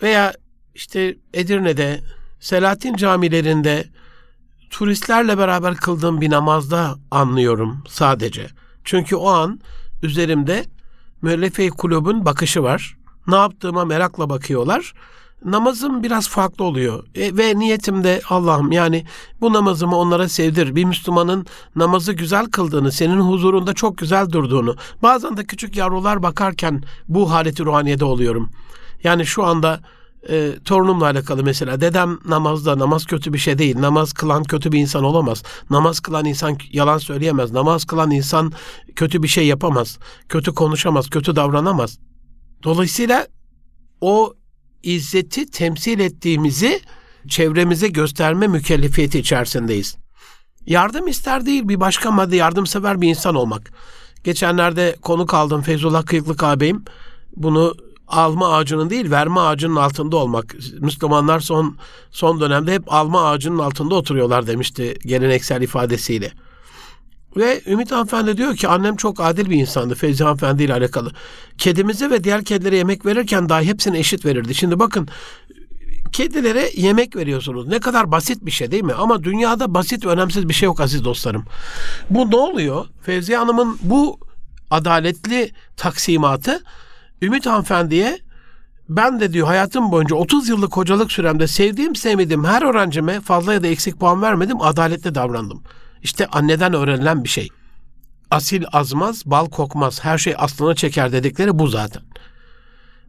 veya 0.02 0.32
işte 0.74 1.16
Edirne'de, 1.34 2.00
Selahattin 2.40 2.94
camilerinde, 2.94 3.84
turistlerle 4.70 5.38
beraber 5.38 5.76
kıldığım 5.76 6.20
bir 6.20 6.30
namazda 6.30 6.94
anlıyorum 7.10 7.82
sadece. 7.88 8.46
Çünkü 8.84 9.16
o 9.16 9.28
an 9.28 9.60
üzerimde 10.02 10.64
müellefe 11.22 11.68
kulübün 11.68 12.24
bakışı 12.24 12.62
var. 12.62 12.96
Ne 13.26 13.36
yaptığıma 13.36 13.84
merakla 13.84 14.30
bakıyorlar. 14.30 14.92
Namazım 15.44 16.02
biraz 16.02 16.28
farklı 16.28 16.64
oluyor. 16.64 17.04
E, 17.14 17.36
ve 17.36 17.58
niyetimde 17.58 18.20
Allah'ım 18.28 18.72
yani 18.72 19.04
bu 19.40 19.52
namazımı 19.52 19.96
onlara 19.96 20.28
sevdir. 20.28 20.74
Bir 20.74 20.84
Müslümanın 20.84 21.46
namazı 21.76 22.12
güzel 22.12 22.46
kıldığını, 22.46 22.92
senin 22.92 23.20
huzurunda 23.20 23.74
çok 23.74 23.98
güzel 23.98 24.30
durduğunu. 24.30 24.76
Bazen 25.02 25.36
de 25.36 25.44
küçük 25.44 25.76
yavrular 25.76 26.22
bakarken 26.22 26.82
bu 27.08 27.30
haleti 27.30 27.64
ruhaniyede 27.64 28.04
oluyorum. 28.04 28.50
Yani 29.02 29.26
şu 29.26 29.44
anda 29.44 29.80
e, 30.28 30.54
torunumla 30.64 31.04
alakalı 31.04 31.44
mesela 31.44 31.80
dedem 31.80 32.18
namazda 32.28 32.78
namaz 32.78 33.06
kötü 33.06 33.32
bir 33.32 33.38
şey 33.38 33.58
değil. 33.58 33.80
Namaz 33.80 34.12
kılan 34.12 34.44
kötü 34.44 34.72
bir 34.72 34.78
insan 34.78 35.04
olamaz. 35.04 35.42
Namaz 35.70 36.00
kılan 36.00 36.24
insan 36.24 36.58
yalan 36.72 36.98
söyleyemez. 36.98 37.52
Namaz 37.52 37.84
kılan 37.84 38.10
insan 38.10 38.52
kötü 38.96 39.22
bir 39.22 39.28
şey 39.28 39.46
yapamaz. 39.46 39.98
Kötü 40.28 40.54
konuşamaz, 40.54 41.10
kötü 41.10 41.36
davranamaz. 41.36 41.98
Dolayısıyla 42.62 43.26
o 44.00 44.34
izzeti 44.82 45.50
temsil 45.50 46.00
ettiğimizi 46.00 46.80
çevremize 47.28 47.88
gösterme 47.88 48.46
mükellefiyeti 48.46 49.18
içerisindeyiz. 49.18 49.96
Yardım 50.66 51.08
ister 51.08 51.46
değil 51.46 51.68
bir 51.68 51.80
başka 51.80 52.10
madde 52.10 52.36
yardımsever 52.36 53.00
bir 53.00 53.08
insan 53.08 53.34
olmak. 53.34 53.72
Geçenlerde 54.24 54.96
konu 55.02 55.26
kaldım 55.26 55.62
Feyzullah 55.62 56.06
Kıyıklık 56.06 56.42
ağabeyim. 56.42 56.84
Bunu 57.36 57.74
alma 58.08 58.54
ağacının 58.54 58.90
değil 58.90 59.10
verme 59.10 59.40
ağacının 59.40 59.76
altında 59.76 60.16
olmak. 60.16 60.56
Müslümanlar 60.80 61.40
son 61.40 61.76
son 62.10 62.40
dönemde 62.40 62.74
hep 62.74 62.92
alma 62.92 63.30
ağacının 63.30 63.58
altında 63.58 63.94
oturuyorlar 63.94 64.46
demişti 64.46 64.94
geleneksel 65.06 65.62
ifadesiyle. 65.62 66.32
Ve 67.36 67.62
Ümit 67.66 67.92
Hanımefendi 67.92 68.36
diyor 68.36 68.56
ki 68.56 68.68
annem 68.68 68.96
çok 68.96 69.20
adil 69.20 69.50
bir 69.50 69.56
insandı 69.56 69.94
Feyzi 69.94 70.24
Hanımefendi 70.24 70.62
ile 70.62 70.74
alakalı. 70.74 71.10
Kedimize 71.58 72.10
ve 72.10 72.24
diğer 72.24 72.44
kedilere 72.44 72.76
yemek 72.76 73.06
verirken 73.06 73.48
dahi 73.48 73.66
hepsini 73.66 73.98
eşit 73.98 74.24
verirdi. 74.24 74.54
Şimdi 74.54 74.78
bakın 74.78 75.08
kedilere 76.12 76.70
yemek 76.76 77.16
veriyorsunuz. 77.16 77.66
Ne 77.66 77.78
kadar 77.78 78.10
basit 78.10 78.46
bir 78.46 78.50
şey 78.50 78.70
değil 78.70 78.84
mi? 78.84 78.92
Ama 78.92 79.24
dünyada 79.24 79.74
basit 79.74 80.06
ve 80.06 80.10
önemsiz 80.10 80.48
bir 80.48 80.54
şey 80.54 80.66
yok 80.66 80.80
aziz 80.80 81.04
dostlarım. 81.04 81.44
Bu 82.10 82.30
ne 82.30 82.36
oluyor? 82.36 82.86
Fevzi 83.02 83.36
Hanım'ın 83.36 83.78
bu 83.82 84.18
adaletli 84.70 85.52
taksimatı 85.76 86.62
Ümit 87.22 87.46
hanımefendiye 87.46 88.18
ben 88.88 89.20
de 89.20 89.32
diyor 89.32 89.46
hayatım 89.46 89.92
boyunca 89.92 90.16
30 90.16 90.48
yıllık 90.48 90.76
hocalık 90.76 91.12
süremde 91.12 91.46
sevdiğim 91.46 91.96
sevmediğim 91.96 92.44
her 92.44 92.62
öğrencime 92.62 93.20
fazla 93.20 93.54
ya 93.54 93.62
da 93.62 93.66
eksik 93.66 94.00
puan 94.00 94.22
vermedim, 94.22 94.60
adaletli 94.60 95.14
davrandım. 95.14 95.62
İşte 96.02 96.26
anneden 96.26 96.74
öğrenilen 96.74 97.24
bir 97.24 97.28
şey. 97.28 97.48
Asil 98.30 98.64
azmaz, 98.72 99.22
bal 99.26 99.46
kokmaz, 99.46 100.04
her 100.04 100.18
şey 100.18 100.34
aslına 100.38 100.74
çeker 100.74 101.12
dedikleri 101.12 101.58
bu 101.58 101.66
zaten. 101.66 102.02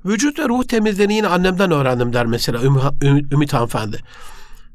Vücut 0.06 0.40
ve 0.40 0.50
ruh 0.50 0.64
temizliğini 0.64 1.14
yine 1.14 1.28
annemden 1.28 1.72
öğrendim 1.72 2.14
der 2.14 2.26
mesela 2.26 2.62
Ümit, 2.62 2.84
Ümit 3.34 3.54
hanımefendi. 3.54 4.00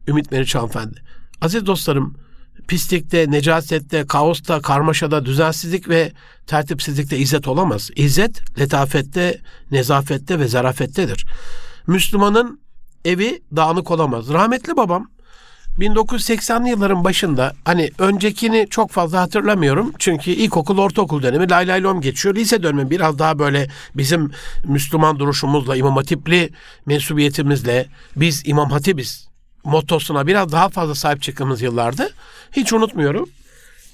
Ümit 0.09 0.33
Meriç 0.33 0.55
hanımefendi. 0.55 1.03
Aziz 1.41 1.67
dostlarım, 1.67 2.17
pislikte, 2.69 3.31
necasette, 3.31 4.07
kaosta, 4.07 4.61
karmaşada, 4.61 5.25
düzensizlik 5.25 5.89
ve 5.89 6.13
tertipsizlikte 6.47 7.19
izzet 7.19 7.49
olamaz. 7.49 7.91
İzzet, 7.97 8.59
letafette, 8.59 9.41
nezafette 9.71 10.39
ve 10.39 10.49
zarafettedir. 10.49 11.27
Müslümanın 11.87 12.61
evi 13.05 13.43
dağınık 13.57 13.91
olamaz. 13.91 14.29
Rahmetli 14.29 14.77
babam 14.77 15.07
1980'li 15.79 16.69
yılların 16.71 17.05
başında 17.05 17.53
hani 17.65 17.91
öncekini 17.99 18.67
çok 18.71 18.91
fazla 18.91 19.21
hatırlamıyorum. 19.21 19.93
Çünkü 19.99 20.31
ilkokul, 20.31 20.79
ortaokul 20.79 21.23
dönemi 21.23 21.51
lay 21.51 21.69
lay 21.69 21.83
lom 21.83 22.01
geçiyor. 22.01 22.35
Lise 22.35 22.63
dönemi 22.63 22.91
biraz 22.91 23.19
daha 23.19 23.39
böyle 23.39 23.69
bizim 23.97 24.31
Müslüman 24.65 25.19
duruşumuzla, 25.19 25.77
İmam 25.77 25.97
Hatipli 25.97 26.51
mensubiyetimizle 26.87 27.87
biz 28.17 28.43
İmam 28.47 28.71
Hatibiz 28.71 29.32
mottosuna 29.65 30.27
biraz 30.27 30.53
daha 30.53 30.69
fazla 30.69 30.95
sahip 30.95 31.23
çıktığımız 31.23 31.63
yıllardı. 31.63 32.15
Hiç 32.53 32.73
unutmuyorum. 32.73 33.29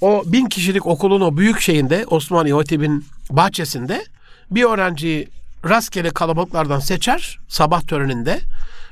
O 0.00 0.22
bin 0.26 0.46
kişilik 0.46 0.86
okulun 0.86 1.20
o 1.20 1.36
büyük 1.36 1.60
şeyinde 1.60 2.06
Osmaniye 2.06 2.54
Hatip'in 2.54 3.06
bahçesinde 3.30 4.04
bir 4.50 4.64
öğrenciyi 4.64 5.28
rastgele 5.64 6.10
kalabalıklardan 6.10 6.78
seçer 6.80 7.38
sabah 7.48 7.82
töreninde. 7.82 8.40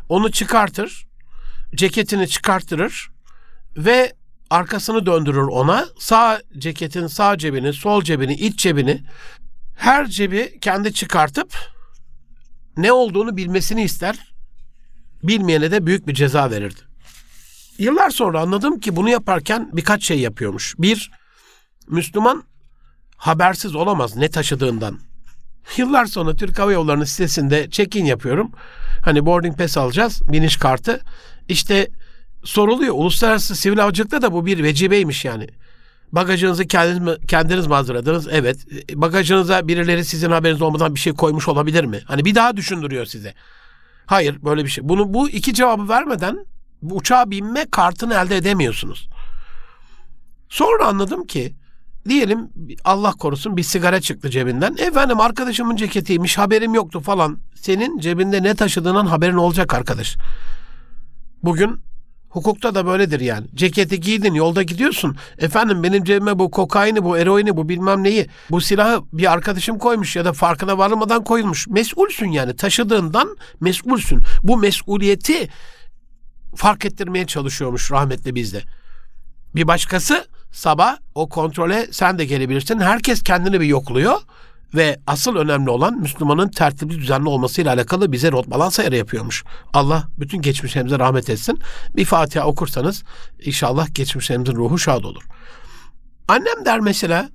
Onu 0.09 0.33
çıkartır, 0.33 1.07
ceketini 1.75 2.29
çıkartırır 2.29 3.11
ve 3.77 4.13
arkasını 4.51 5.07
döndürür 5.07 5.47
ona. 5.47 5.87
Sağ 5.99 6.41
ceketin 6.59 7.07
sağ 7.07 7.39
cebini, 7.39 7.73
sol 7.73 8.03
cebini, 8.03 8.35
iç 8.35 8.59
cebini 8.59 9.03
her 9.77 10.07
cebi 10.07 10.61
kendi 10.61 10.93
çıkartıp 10.93 11.55
ne 12.77 12.93
olduğunu 12.93 13.37
bilmesini 13.37 13.83
ister. 13.83 14.36
Bilmeyene 15.29 15.71
de 15.71 15.87
büyük 15.87 16.07
bir 16.07 16.15
ceza 16.15 16.51
verirdi. 16.51 16.81
Yıllar 17.79 18.11
sonra 18.11 18.41
anladım 18.41 18.81
ki 18.81 18.97
bunu 18.97 19.11
yaparken 19.11 19.71
birkaç 19.73 20.05
şey 20.05 20.21
yapıyormuş. 20.21 20.75
Bir, 20.79 21.11
Müslüman 21.89 22.45
habersiz 23.17 23.75
olamaz 23.75 24.17
ne 24.17 24.29
taşıdığından. 24.29 24.99
Yıllar 25.77 26.07
sonra 26.07 26.37
Türk 26.37 26.59
Hava 26.59 26.73
Yolları'nın 26.73 27.05
sitesinde 27.05 27.71
check-in 27.71 28.05
yapıyorum. 28.05 28.51
Hani 29.05 29.27
boarding 29.27 29.59
pass 29.59 29.79
alacağız, 29.79 30.23
biniş 30.33 30.57
kartı. 30.57 31.01
İşte 31.49 31.89
soruluyor. 32.45 32.95
Uluslararası 32.95 33.57
sivil 33.57 33.79
havacılıkta 33.79 34.23
da 34.23 34.33
bu 34.33 34.47
bir 34.47 34.63
vecibeymiş 34.63 35.25
yani. 35.25 35.49
Bagajınızı 36.13 36.67
kendiniz, 36.67 37.19
kendiniz 37.29 37.67
mi 37.67 37.75
hazırladınız? 37.75 38.29
Evet. 38.31 38.59
Bagajınıza 38.95 39.69
birileri 39.69 40.05
sizin 40.05 40.31
haberiniz 40.31 40.63
olmadan 40.63 40.95
bir 40.95 41.01
şey 41.01 41.13
koymuş 41.13 41.49
olabilir 41.49 41.85
mi? 41.85 42.01
Hani 42.05 42.25
bir 42.25 42.35
daha 42.35 42.57
düşündürüyor 42.57 43.07
size. 43.07 43.35
Hayır 44.07 44.43
böyle 44.45 44.65
bir 44.65 44.71
şey. 44.71 44.89
Bunu 44.89 45.15
bu 45.15 45.29
iki 45.29 45.55
cevabı 45.55 45.89
vermeden 45.89 46.47
uçağa 46.83 47.31
binme 47.31 47.67
kartını 47.71 48.15
elde 48.15 48.37
edemiyorsunuz. 48.37 49.09
Sonra 50.49 50.87
anladım 50.87 51.27
ki 51.27 51.55
diyelim 52.09 52.49
Allah 52.85 53.13
korusun 53.13 53.57
bir 53.57 53.63
sigara 53.63 54.01
çıktı 54.01 54.31
cebinden. 54.31 54.77
Efendim 54.79 55.21
arkadaşımın 55.21 55.77
ceketiymiş 55.77 56.39
haberim 56.39 56.75
yoktu 56.75 57.01
falan. 57.01 57.39
Senin 57.55 57.99
cebinde 57.99 58.43
ne 58.43 58.55
taşıdığından 58.55 59.07
haberin 59.07 59.37
olacak 59.37 59.75
arkadaş. 59.75 60.17
Bugün 61.43 61.81
hukukta 62.37 62.75
da 62.75 62.87
böyledir 62.87 63.21
yani. 63.21 63.47
Ceketi 63.55 64.01
giydin 64.01 64.35
yolda 64.35 64.63
gidiyorsun. 64.63 65.17
Efendim 65.39 65.83
benim 65.83 66.05
cebime 66.05 66.39
bu 66.39 66.51
kokaini 66.51 67.05
bu 67.05 67.19
eroini 67.19 67.57
bu 67.57 67.69
bilmem 67.69 68.03
neyi. 68.03 68.27
Bu 68.51 68.61
silahı 68.61 69.03
bir 69.13 69.33
arkadaşım 69.33 69.79
koymuş 69.79 70.17
ya 70.17 70.25
da 70.25 70.33
farkına 70.33 70.79
varmadan 70.79 71.25
koyulmuş. 71.25 71.69
Mesulsün 71.69 72.31
yani 72.31 72.57
taşıdığından 72.57 73.37
mesulsün. 73.61 74.23
Bu 74.43 74.57
mesuliyeti 74.57 75.49
fark 76.57 76.85
ettirmeye 76.85 77.27
çalışıyormuş 77.27 77.91
rahmetli 77.91 78.35
bizde. 78.35 78.63
Bir 79.55 79.67
başkası 79.67 80.27
sabah 80.53 80.97
o 81.15 81.29
kontrole 81.29 81.89
sen 81.91 82.19
de 82.19 82.25
gelebilirsin. 82.25 82.81
Herkes 82.81 83.23
kendini 83.23 83.61
bir 83.61 83.67
yokluyor 83.67 84.21
ve 84.75 85.01
asıl 85.07 85.37
önemli 85.37 85.71
olan 85.71 86.01
Müslümanın 86.01 86.49
tertipli 86.49 86.99
düzenli 86.99 87.29
olmasıyla 87.29 87.75
alakalı 87.75 88.13
bize 88.13 88.33
rot 88.33 88.51
balans 88.51 88.81
ayarı 88.81 88.97
yapıyormuş. 88.97 89.45
Allah 89.73 90.09
bütün 90.19 90.43
geçmişlerimize 90.43 90.99
rahmet 90.99 91.31
etsin. 91.31 91.61
Bir 91.97 92.05
Fatiha 92.05 92.47
okursanız 92.47 93.03
inşallah 93.41 93.95
geçmişlerimizin 93.95 94.55
ruhu 94.57 94.79
şad 94.79 95.05
olur. 95.05 95.23
Annem 96.29 96.65
der 96.65 96.81
mesela 96.81 97.31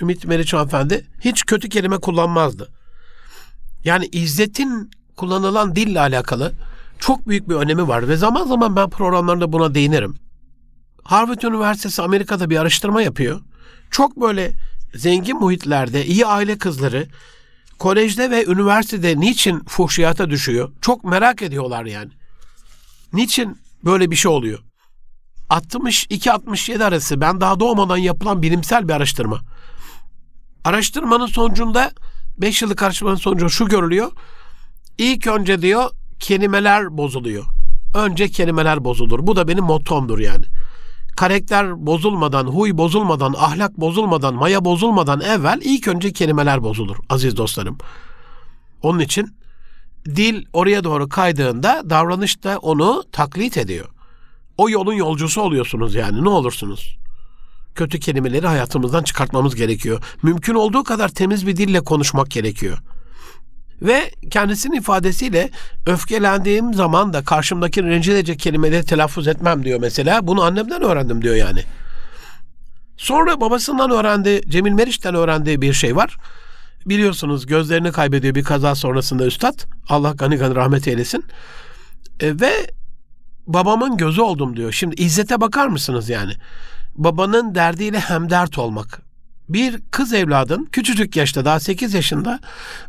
Ümit 0.00 0.24
Meriç 0.24 0.52
hanımefendi 0.52 1.06
hiç 1.20 1.44
kötü 1.44 1.68
kelime 1.68 1.98
kullanmazdı. 1.98 2.72
Yani 3.84 4.06
izzetin 4.06 4.90
kullanılan 5.16 5.76
dille 5.76 6.00
alakalı 6.00 6.52
çok 6.98 7.28
büyük 7.28 7.48
bir 7.48 7.54
önemi 7.54 7.88
var 7.88 8.08
ve 8.08 8.16
zaman 8.16 8.46
zaman 8.46 8.76
ben 8.76 8.90
programlarında 8.90 9.52
buna 9.52 9.74
değinirim. 9.74 10.16
Harvard 11.04 11.42
Üniversitesi 11.42 12.02
Amerika'da 12.02 12.50
bir 12.50 12.56
araştırma 12.56 13.02
yapıyor. 13.02 13.40
Çok 13.90 14.20
böyle 14.20 14.52
zengin 14.94 15.40
muhitlerde 15.40 16.06
iyi 16.06 16.26
aile 16.26 16.58
kızları 16.58 17.06
kolejde 17.78 18.30
ve 18.30 18.44
üniversitede 18.46 19.20
niçin 19.20 19.60
fuhşiyata 19.60 20.30
düşüyor? 20.30 20.72
Çok 20.80 21.04
merak 21.04 21.42
ediyorlar 21.42 21.84
yani. 21.84 22.10
Niçin 23.12 23.58
böyle 23.84 24.10
bir 24.10 24.16
şey 24.16 24.30
oluyor? 24.30 24.58
62-67 25.50 26.84
arası 26.84 27.20
ben 27.20 27.40
daha 27.40 27.60
doğmadan 27.60 27.96
yapılan 27.96 28.42
bilimsel 28.42 28.88
bir 28.88 28.92
araştırma. 28.92 29.40
Araştırmanın 30.64 31.26
sonucunda 31.26 31.92
5 32.38 32.62
yıllık 32.62 32.82
araştırmanın 32.82 33.16
sonucu 33.16 33.50
şu 33.50 33.66
görülüyor. 33.66 34.12
İlk 34.98 35.26
önce 35.26 35.62
diyor 35.62 35.90
kelimeler 36.20 36.98
bozuluyor. 36.98 37.44
Önce 37.94 38.28
kelimeler 38.28 38.84
bozulur. 38.84 39.26
Bu 39.26 39.36
da 39.36 39.48
benim 39.48 39.64
mottomdur 39.64 40.18
yani 40.18 40.44
karakter 41.16 41.86
bozulmadan, 41.86 42.46
huy 42.46 42.76
bozulmadan, 42.76 43.34
ahlak 43.38 43.80
bozulmadan, 43.80 44.34
maya 44.34 44.64
bozulmadan 44.64 45.20
evvel 45.20 45.60
ilk 45.62 45.88
önce 45.88 46.12
kelimeler 46.12 46.62
bozulur 46.62 46.96
aziz 47.08 47.36
dostlarım. 47.36 47.78
Onun 48.82 48.98
için 48.98 49.36
dil 50.06 50.44
oraya 50.52 50.84
doğru 50.84 51.08
kaydığında 51.08 51.82
davranış 51.90 52.44
da 52.44 52.58
onu 52.58 53.04
taklit 53.12 53.58
ediyor. 53.58 53.88
O 54.58 54.70
yolun 54.70 54.92
yolcusu 54.92 55.40
oluyorsunuz 55.40 55.94
yani 55.94 56.24
ne 56.24 56.28
olursunuz. 56.28 56.96
Kötü 57.74 58.00
kelimeleri 58.00 58.46
hayatımızdan 58.46 59.02
çıkartmamız 59.02 59.54
gerekiyor. 59.54 60.02
Mümkün 60.22 60.54
olduğu 60.54 60.84
kadar 60.84 61.08
temiz 61.08 61.46
bir 61.46 61.56
dille 61.56 61.80
konuşmak 61.80 62.30
gerekiyor. 62.30 62.78
Ve 63.82 64.10
kendisinin 64.30 64.76
ifadesiyle 64.76 65.50
öfkelendiğim 65.86 66.74
zaman 66.74 67.12
da 67.12 67.24
karşımdaki 67.24 67.82
rencide 67.82 68.14
edecek 68.14 68.38
kelimeleri 68.38 68.84
telaffuz 68.84 69.28
etmem 69.28 69.64
diyor 69.64 69.80
mesela. 69.80 70.26
Bunu 70.26 70.42
annemden 70.42 70.82
öğrendim 70.82 71.22
diyor 71.22 71.34
yani. 71.34 71.60
Sonra 72.96 73.40
babasından 73.40 73.90
öğrendi, 73.90 74.40
Cemil 74.48 74.72
Meriç'ten 74.72 75.14
öğrendiği 75.14 75.62
bir 75.62 75.72
şey 75.72 75.96
var. 75.96 76.16
Biliyorsunuz 76.86 77.46
gözlerini 77.46 77.92
kaybediyor 77.92 78.34
bir 78.34 78.44
kaza 78.44 78.74
sonrasında 78.74 79.26
üstad. 79.26 79.54
Allah 79.88 80.12
gani 80.12 80.36
gani 80.36 80.54
rahmet 80.54 80.88
eylesin. 80.88 81.24
E, 82.20 82.40
ve 82.40 82.52
babamın 83.46 83.96
gözü 83.96 84.20
oldum 84.20 84.56
diyor. 84.56 84.72
Şimdi 84.72 85.02
İzzet'e 85.02 85.40
bakar 85.40 85.66
mısınız 85.66 86.08
yani? 86.08 86.32
Babanın 86.94 87.54
derdiyle 87.54 88.00
hemdert 88.00 88.58
olmak 88.58 89.03
bir 89.48 89.80
kız 89.90 90.12
evladın 90.12 90.68
küçücük 90.72 91.16
yaşta 91.16 91.44
daha 91.44 91.60
8 91.60 91.94
yaşında 91.94 92.40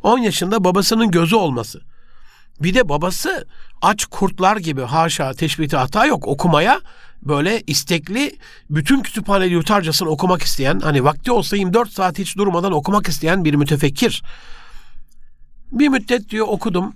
10 0.03 0.17
yaşında 0.17 0.63
babasının 0.63 1.11
gözü 1.11 1.35
olması. 1.35 1.81
Bir 2.61 2.73
de 2.73 2.89
babası 2.89 3.47
aç 3.81 4.05
kurtlar 4.05 4.57
gibi 4.57 4.81
haşa 4.81 5.33
teşbihte 5.33 5.77
hata 5.77 6.05
yok 6.05 6.27
okumaya 6.27 6.81
böyle 7.21 7.61
istekli 7.67 8.37
bütün 8.69 9.01
kütüphaneyi 9.01 9.51
yutarcasını 9.51 10.09
okumak 10.09 10.41
isteyen 10.41 10.79
hani 10.79 11.03
vakti 11.03 11.31
olsa 11.31 11.55
24 11.55 11.91
saat 11.91 12.19
hiç 12.19 12.37
durmadan 12.37 12.71
okumak 12.71 13.07
isteyen 13.07 13.45
bir 13.45 13.53
mütefekkir. 13.53 14.23
Bir 15.71 15.87
müddet 15.87 16.29
diyor 16.29 16.47
okudum 16.49 16.95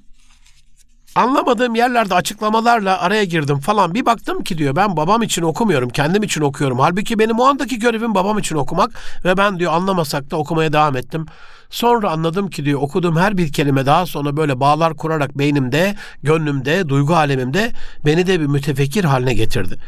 anlamadığım 1.16 1.76
yerlerde 1.76 2.16
açıklamalarla 2.16 3.02
araya 3.02 3.24
girdim 3.24 3.60
falan. 3.60 3.94
Bir 3.94 4.06
baktım 4.06 4.44
ki 4.44 4.58
diyor 4.58 4.76
ben 4.76 4.98
babam 4.98 5.22
için 5.22 5.42
okumuyorum, 5.42 5.90
kendim 5.90 6.24
için 6.24 6.42
okuyorum. 6.42 6.80
Halbuki 6.80 7.20
benim 7.20 7.40
o 7.40 7.46
andaki 7.46 7.80
görevim 7.80 8.16
babam 8.16 8.40
için 8.40 8.56
okumak 8.56 8.92
ve 9.26 9.38
ben 9.38 9.60
diyor 9.60 9.74
anlamasak 9.74 10.32
da 10.32 10.38
okumaya 10.38 10.74
devam 10.74 10.98
ettim. 10.98 11.26
Sonra 11.70 12.12
anladım 12.12 12.50
ki 12.50 12.66
diyor 12.66 12.80
okuduğum 12.82 13.18
her 13.18 13.38
bir 13.38 13.54
kelime 13.54 13.86
daha 13.86 14.06
sonra 14.06 14.38
böyle 14.38 14.60
bağlar 14.60 14.98
kurarak 14.98 15.38
beynimde, 15.38 15.96
gönlümde, 16.24 16.90
duygu 16.90 17.16
alemimde 17.16 17.72
beni 18.06 18.28
de 18.28 18.40
bir 18.40 18.46
mütefekkir 18.46 19.04
haline 19.04 19.34
getirdi. 19.34 19.80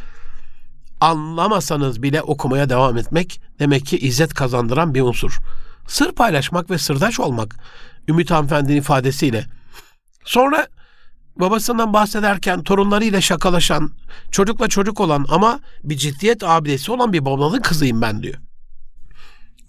Anlamasanız 1.01 2.03
bile 2.03 2.21
okumaya 2.21 2.69
devam 2.69 2.97
etmek 2.97 3.41
demek 3.59 3.85
ki 3.85 3.97
izzet 3.97 4.33
kazandıran 4.33 4.93
bir 4.93 5.01
unsur. 5.01 5.37
Sır 5.87 6.11
paylaşmak 6.11 6.69
ve 6.69 6.77
sırdaş 6.77 7.19
olmak 7.19 7.55
Ümit 8.07 8.31
Hanımefendi'nin 8.31 8.77
ifadesiyle. 8.77 9.45
Sonra 10.25 10.67
babasından 11.35 11.93
bahsederken 11.93 12.63
torunlarıyla 12.63 13.21
şakalaşan, 13.21 13.91
çocukla 14.31 14.67
çocuk 14.67 14.99
olan 14.99 15.25
ama 15.29 15.59
bir 15.83 15.97
ciddiyet 15.97 16.43
abidesi 16.43 16.91
olan 16.91 17.13
bir 17.13 17.25
babanın 17.25 17.61
kızıyım 17.61 18.01
ben 18.01 18.23
diyor. 18.23 18.35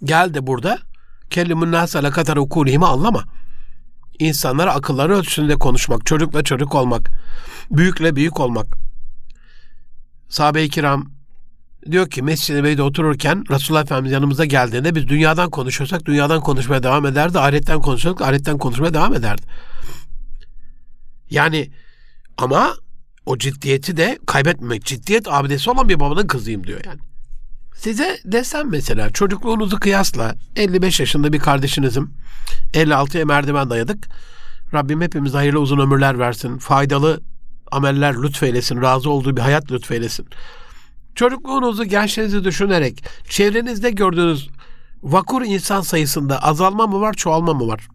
Gel 0.04 0.34
de 0.34 0.46
burada 0.46 0.78
kellimun 1.30 1.72
nâse 1.72 2.02
lekatar 2.02 2.36
ukulihimi 2.36 2.86
anlama. 2.86 3.24
İnsanlara 4.18 4.74
akılları 4.74 5.16
ölçüsünde 5.16 5.56
konuşmak, 5.56 6.06
çocukla 6.06 6.42
çocuk 6.42 6.74
olmak, 6.74 7.10
büyükle 7.70 8.16
büyük 8.16 8.40
olmak. 8.40 8.66
Sahabe-i 10.28 10.68
kiram 10.68 11.10
diyor 11.90 12.10
ki 12.10 12.22
Mescid-i 12.22 12.58
Nebevi'de 12.58 12.82
otururken 12.82 13.44
Resulullah 13.50 13.82
Efendimiz 13.82 14.12
yanımıza 14.12 14.44
geldiğinde 14.44 14.94
biz 14.94 15.08
dünyadan 15.08 15.50
konuşuyorsak 15.50 16.04
dünyadan 16.04 16.40
konuşmaya 16.40 16.82
devam 16.82 17.06
ederdi. 17.06 17.38
Ahiretten 17.38 17.80
konuşuyorsak 17.80 18.26
ahiretten 18.28 18.58
konuşmaya 18.58 18.94
devam 18.94 19.14
ederdi. 19.14 19.42
Yani 21.32 21.70
ama 22.38 22.74
o 23.26 23.38
ciddiyeti 23.38 23.96
de 23.96 24.18
kaybetmemek. 24.26 24.84
Ciddiyet 24.84 25.28
abidesi 25.28 25.70
olan 25.70 25.88
bir 25.88 26.00
babanın 26.00 26.26
kızıyım 26.26 26.66
diyor 26.66 26.80
yani. 26.86 27.00
Size 27.76 28.18
desem 28.24 28.70
mesela 28.70 29.10
çocukluğunuzu 29.10 29.80
kıyasla 29.80 30.34
55 30.56 31.00
yaşında 31.00 31.32
bir 31.32 31.38
kardeşinizim. 31.38 32.14
56'ya 32.72 33.24
merdiven 33.24 33.70
dayadık. 33.70 34.08
Rabbim 34.74 35.00
hepimize 35.00 35.36
hayırlı 35.36 35.60
uzun 35.60 35.78
ömürler 35.78 36.18
versin. 36.18 36.58
Faydalı 36.58 37.20
ameller 37.70 38.22
lütfeylesin. 38.22 38.82
Razı 38.82 39.10
olduğu 39.10 39.36
bir 39.36 39.42
hayat 39.42 39.72
lütfeylesin. 39.72 40.26
Çocukluğunuzu, 41.14 41.84
gençliğinizi 41.84 42.44
düşünerek 42.44 43.04
çevrenizde 43.28 43.90
gördüğünüz 43.90 44.48
vakur 45.02 45.42
insan 45.42 45.80
sayısında 45.80 46.42
azalma 46.42 46.86
mı 46.86 47.00
var, 47.00 47.14
çoğalma 47.14 47.54
mı 47.54 47.68
var? 47.68 47.88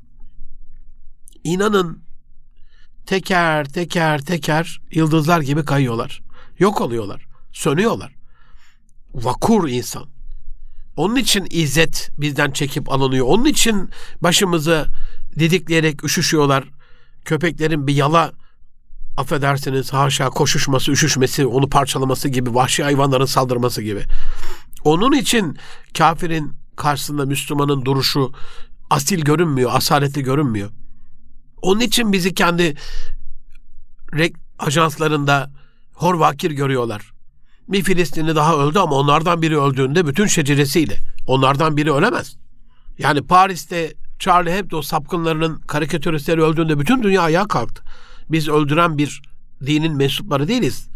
İnanın 1.44 2.07
teker 3.08 3.66
teker 3.66 4.22
teker 4.22 4.82
yıldızlar 4.92 5.42
gibi 5.42 5.66
kayıyorlar. 5.66 6.22
Yok 6.60 6.82
oluyorlar. 6.82 7.26
Sönüyorlar. 7.54 8.16
Vakur 9.14 9.70
insan. 9.70 10.06
Onun 10.96 11.16
için 11.16 11.48
izzet 11.50 12.10
bizden 12.18 12.52
çekip 12.52 12.92
alınıyor. 12.92 13.26
Onun 13.30 13.46
için 13.46 13.90
başımızı 14.22 14.86
didikleyerek 15.40 16.04
üşüşüyorlar. 16.04 16.64
Köpeklerin 17.26 17.88
bir 17.88 17.94
yala 17.94 18.32
affedersiniz 19.18 19.94
haşa 19.94 20.30
koşuşması, 20.30 20.92
üşüşmesi, 20.92 21.46
onu 21.46 21.70
parçalaması 21.70 22.30
gibi, 22.30 22.56
vahşi 22.56 22.84
hayvanların 22.84 23.26
saldırması 23.26 23.82
gibi. 23.82 24.04
Onun 24.84 25.12
için 25.12 25.58
kafirin 25.98 26.54
karşısında 26.76 27.26
Müslümanın 27.26 27.86
duruşu 27.86 28.32
asil 28.90 29.22
görünmüyor, 29.22 29.72
asaletli 29.74 30.24
görünmüyor. 30.24 30.70
Onun 31.62 31.80
için 31.80 32.14
bizi 32.14 32.34
kendi 32.34 32.76
rek 34.14 34.36
ajanslarında 34.60 35.52
hor 35.94 36.14
vakir 36.14 36.52
görüyorlar. 36.52 37.12
Bir 37.68 37.84
Filistinli 37.84 38.36
daha 38.36 38.56
öldü 38.56 38.80
ama 38.80 38.96
onlardan 38.96 39.42
biri 39.42 39.60
öldüğünde 39.60 40.08
bütün 40.08 40.26
şeceresiyle. 40.26 41.00
Onlardan 41.28 41.78
biri 41.78 41.94
ölemez. 41.94 42.38
Yani 42.98 43.22
Paris'te 43.22 43.94
Charlie 44.20 44.52
Hebdo 44.52 44.82
sapkınlarının 44.82 45.60
karikatüristleri 45.60 46.42
öldüğünde 46.42 46.80
bütün 46.80 47.04
dünya 47.04 47.22
ayağa 47.22 47.48
kalktı. 47.48 47.84
Biz 48.30 48.50
öldüren 48.50 48.98
bir 48.98 49.22
dinin 49.66 49.98
mensupları 49.98 50.48
değiliz. 50.48 50.88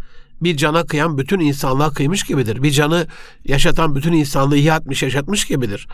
Bir 0.42 0.58
cana 0.58 0.86
kıyan 0.86 1.18
bütün 1.18 1.40
insanlığa 1.40 1.90
kıymış 1.90 2.24
gibidir. 2.24 2.64
Bir 2.64 2.72
canı 2.72 3.08
yaşatan 3.46 3.96
bütün 3.96 4.14
insanlığı 4.14 4.58
ihya 4.58 4.78
etmiş, 4.78 5.04
yaşatmış 5.04 5.46
gibidir. 5.46 5.88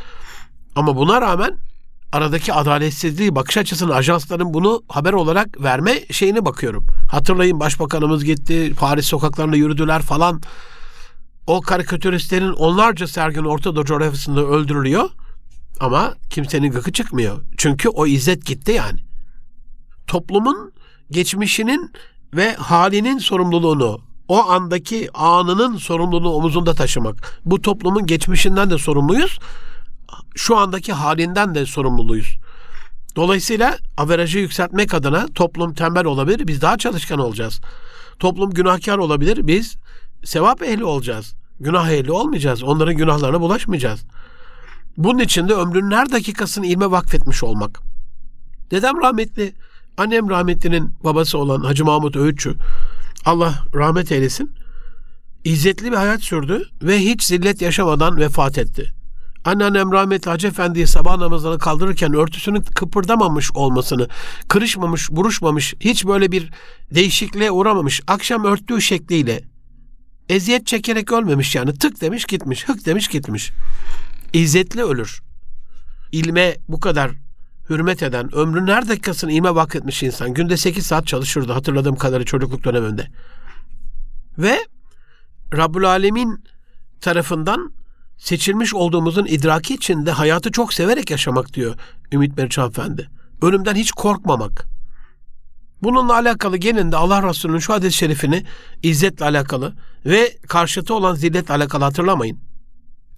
Ama 0.76 0.96
buna 0.96 1.22
rağmen 1.22 1.58
aradaki 2.12 2.54
adaletsizliği, 2.54 3.36
bakış 3.36 3.58
açısını 3.58 3.96
ajansların 3.96 4.54
bunu 4.54 4.84
haber 4.90 5.14
olarak 5.14 5.64
verme 5.64 6.06
şeyine 6.12 6.46
bakıyorum. 6.46 6.86
Hatırlayın 7.12 7.60
başbakanımız 7.60 8.26
gitti, 8.26 8.74
Paris 8.80 9.06
sokaklarında 9.06 9.56
yürüdüler 9.56 10.02
falan. 10.02 10.42
O 11.48 11.62
karikatüristlerin 11.62 12.54
onlarca 12.54 13.08
sergin 13.08 13.44
Orta 13.44 13.76
Doğu 13.76 13.86
coğrafyasında 13.86 14.42
öldürülüyor. 14.42 15.10
Ama 15.80 16.14
kimsenin 16.30 16.72
gıkı 16.72 16.92
çıkmıyor. 16.92 17.42
Çünkü 17.58 17.90
o 17.90 18.08
izzet 18.08 18.46
gitti 18.46 18.72
yani. 18.72 19.00
Toplumun 20.08 20.74
geçmişinin 21.12 21.92
ve 22.34 22.56
halinin 22.56 23.18
sorumluluğunu, 23.18 24.02
o 24.28 24.50
andaki 24.50 25.10
anının 25.14 25.78
sorumluluğunu 25.78 26.30
omuzunda 26.30 26.74
taşımak. 26.74 27.42
Bu 27.46 27.62
toplumun 27.62 28.06
geçmişinden 28.06 28.70
de 28.70 28.78
sorumluyuz. 28.78 29.40
Şu 30.38 30.58
andaki 30.58 30.94
halinden 30.94 31.56
de 31.56 31.66
sorumluyuz. 31.66 32.38
Dolayısıyla 33.16 33.78
averajı 33.98 34.40
yükseltmek 34.40 34.94
adına 34.94 35.28
toplum 35.36 35.74
tembel 35.74 36.06
olabilir, 36.06 36.48
biz 36.48 36.62
daha 36.62 36.78
çalışkan 36.78 37.20
olacağız. 37.20 37.62
Toplum 38.20 38.52
günahkar 38.52 38.98
olabilir, 38.98 39.48
biz 39.48 39.76
sevap 40.24 40.64
ehli 40.64 40.84
olacağız. 40.84 41.36
Günah 41.60 41.90
ehli 41.90 42.12
olmayacağız. 42.12 42.64
Onların 42.64 42.98
günahlarına 42.98 43.42
bulaşmayacağız. 43.42 44.06
Bunun 44.98 45.20
için 45.20 45.48
de 45.48 45.54
ömrünün 45.54 45.92
her 45.92 46.12
dakikasını 46.12 46.66
ilme 46.66 46.92
vakfetmiş 46.92 47.44
olmak. 47.44 47.80
Dedem 48.72 49.02
rahmetli, 49.02 49.54
annem 49.98 50.30
rahmetlinin 50.30 50.94
babası 51.04 51.38
olan 51.38 51.62
Hacı 51.62 51.86
Mahmut 51.86 52.16
Öğütçü, 52.16 52.56
Allah 53.26 53.64
rahmet 53.76 54.12
eylesin, 54.12 54.52
izzetli 55.44 55.92
bir 55.92 55.98
hayat 55.98 56.22
sürdü 56.22 56.70
ve 56.82 57.00
hiç 57.00 57.24
zillet 57.24 57.62
yaşamadan 57.62 58.18
vefat 58.18 58.58
etti. 58.58 58.97
Anneannem 59.46 59.92
rahmetli 59.92 60.32
Hacı 60.32 60.48
Efendi'yi 60.48 60.88
sabah 60.88 61.18
namazını 61.18 61.60
kaldırırken 61.60 62.14
örtüsünü 62.14 62.64
kıpırdamamış 62.64 63.52
olmasını, 63.52 64.08
kırışmamış, 64.48 65.12
buruşmamış, 65.12 65.76
hiç 65.80 66.06
böyle 66.06 66.32
bir 66.32 66.52
değişikliğe 66.92 67.52
uğramamış, 67.52 68.02
akşam 68.08 68.46
örttüğü 68.46 68.82
şekliyle 68.82 69.44
eziyet 70.30 70.68
çekerek 70.68 71.12
ölmemiş 71.12 71.56
yani 71.56 71.74
tık 71.74 72.02
demiş 72.02 72.26
gitmiş, 72.26 72.68
hık 72.68 72.86
demiş 72.86 73.08
gitmiş. 73.08 73.52
İzzetli 74.34 74.84
ölür. 74.84 75.22
İlme 76.12 76.56
bu 76.68 76.80
kadar 76.80 77.12
hürmet 77.70 78.04
eden, 78.04 78.36
ömrünün 78.36 78.68
her 78.68 78.90
dakikasını 78.90 79.32
ilme 79.32 79.56
vakfetmiş 79.56 80.04
insan. 80.04 80.34
Günde 80.34 80.58
8 80.58 80.86
saat 80.86 81.08
çalışırdı 81.08 81.54
hatırladığım 81.54 81.96
kadarı 81.96 82.26
çocukluk 82.26 82.64
döneminde. 82.64 83.08
Ve 84.38 84.60
Rabbul 85.54 85.84
Alemin 85.84 86.44
tarafından 87.02 87.74
seçilmiş 88.18 88.74
olduğumuzun 88.74 89.26
idraki 89.26 89.74
içinde 89.74 90.12
hayatı 90.12 90.52
çok 90.52 90.74
severek 90.74 91.12
yaşamak 91.12 91.54
diyor 91.54 91.76
Ümit 92.12 92.38
Meriç 92.38 92.58
Efendi. 92.58 93.10
Ölümden 93.42 93.76
hiç 93.76 93.92
korkmamak. 93.92 94.66
Bununla 95.84 96.14
alakalı 96.14 96.58
gelin 96.58 96.92
de 96.92 96.98
Allah 96.98 97.30
Resulü'nün 97.30 97.60
şu 97.60 97.74
hadis-i 97.74 97.98
şerifini 97.98 98.46
izzetle 98.84 99.26
alakalı 99.26 99.74
ve 100.06 100.38
karşıtı 100.48 100.94
olan 100.94 101.16
zilletle 101.16 101.54
alakalı 101.54 101.84
hatırlamayın. 101.84 102.40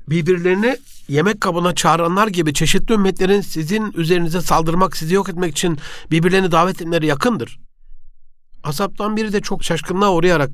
Birbirlerini 0.07 0.77
yemek 1.07 1.41
kabına 1.41 1.75
çağıranlar 1.75 2.27
gibi 2.27 2.53
çeşitli 2.53 2.93
ümmetlerin 2.93 3.41
sizin 3.41 3.91
üzerinize 3.95 4.41
saldırmak, 4.41 4.97
sizi 4.97 5.15
yok 5.15 5.29
etmek 5.29 5.51
için 5.51 5.79
birbirlerini 6.11 6.51
davet 6.51 6.81
etmeleri 6.81 7.05
yakındır. 7.05 7.59
Asaptan 8.63 9.17
biri 9.17 9.33
de 9.33 9.41
çok 9.41 9.63
şaşkınlığa 9.63 10.13
uğrayarak, 10.13 10.49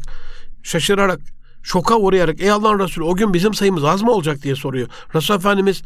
şaşırarak, 0.63 1.19
şoka 1.65 1.97
uğrayarak 1.97 2.41
ey 2.41 2.51
Allah'ın 2.51 2.79
Resulü 2.79 3.05
o 3.05 3.15
gün 3.15 3.33
bizim 3.33 3.53
sayımız 3.53 3.83
az 3.83 4.01
mı 4.01 4.11
olacak 4.11 4.43
diye 4.43 4.55
soruyor. 4.55 4.87
Resul 5.15 5.35
Efendimiz 5.35 5.81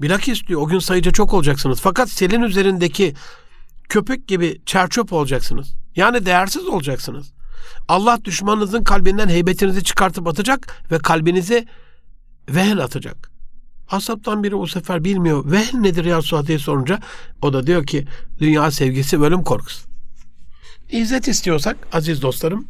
bilakis 0.00 0.46
diyor 0.46 0.60
o 0.60 0.66
gün 0.66 0.78
sayıca 0.78 1.10
çok 1.10 1.34
olacaksınız. 1.34 1.80
Fakat 1.80 2.10
selin 2.10 2.42
üzerindeki 2.42 3.14
köpük 3.88 4.28
gibi 4.28 4.60
çerçöp 4.66 5.12
olacaksınız. 5.12 5.74
Yani 5.96 6.26
değersiz 6.26 6.66
olacaksınız. 6.66 7.32
Allah 7.88 8.18
düşmanınızın 8.24 8.84
kalbinden 8.84 9.28
heybetinizi 9.28 9.84
çıkartıp 9.84 10.26
atacak 10.26 10.84
ve 10.90 10.98
kalbinizi 10.98 11.66
vehn 12.48 12.76
atacak. 12.76 13.30
Asaptan 13.88 14.42
biri 14.44 14.54
o 14.54 14.66
sefer 14.66 15.04
bilmiyor. 15.04 15.50
Vehn 15.50 15.82
nedir 15.82 16.04
ya 16.04 16.18
Resulullah 16.18 16.46
diye 16.46 16.58
sorunca 16.58 17.00
o 17.42 17.52
da 17.52 17.66
diyor 17.66 17.86
ki 17.86 18.06
dünya 18.38 18.70
sevgisi 18.70 19.18
ölüm 19.18 19.42
korkusu. 19.42 19.88
İzzet 20.90 21.28
istiyorsak 21.28 21.76
aziz 21.92 22.22
dostlarım 22.22 22.66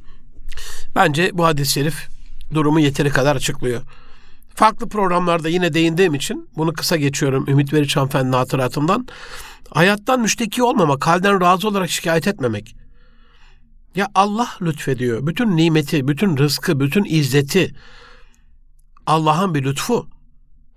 bence 0.94 1.30
bu 1.34 1.44
hadis-i 1.44 1.72
şerif 1.72 2.15
durumu 2.54 2.80
yeteri 2.80 3.10
kadar 3.10 3.36
açıklıyor. 3.36 3.82
Farklı 4.54 4.88
programlarda 4.88 5.48
yine 5.48 5.74
değindiğim 5.74 6.14
için 6.14 6.48
bunu 6.56 6.72
kısa 6.72 6.96
geçiyorum 6.96 7.44
Ümit 7.48 7.72
Veriç 7.72 7.96
Hanımefendi'nin 7.96 8.32
hatıratından. 8.32 9.06
Hayattan 9.70 10.20
müşteki 10.20 10.62
olmamak, 10.62 11.06
halden 11.06 11.40
razı 11.40 11.68
olarak 11.68 11.90
şikayet 11.90 12.26
etmemek. 12.26 12.76
Ya 13.94 14.08
Allah 14.14 14.48
lütfediyor. 14.62 15.26
Bütün 15.26 15.56
nimeti, 15.56 16.08
bütün 16.08 16.36
rızkı, 16.36 16.80
bütün 16.80 17.04
izzeti 17.04 17.74
Allah'ın 19.06 19.54
bir 19.54 19.64
lütfu. 19.64 20.08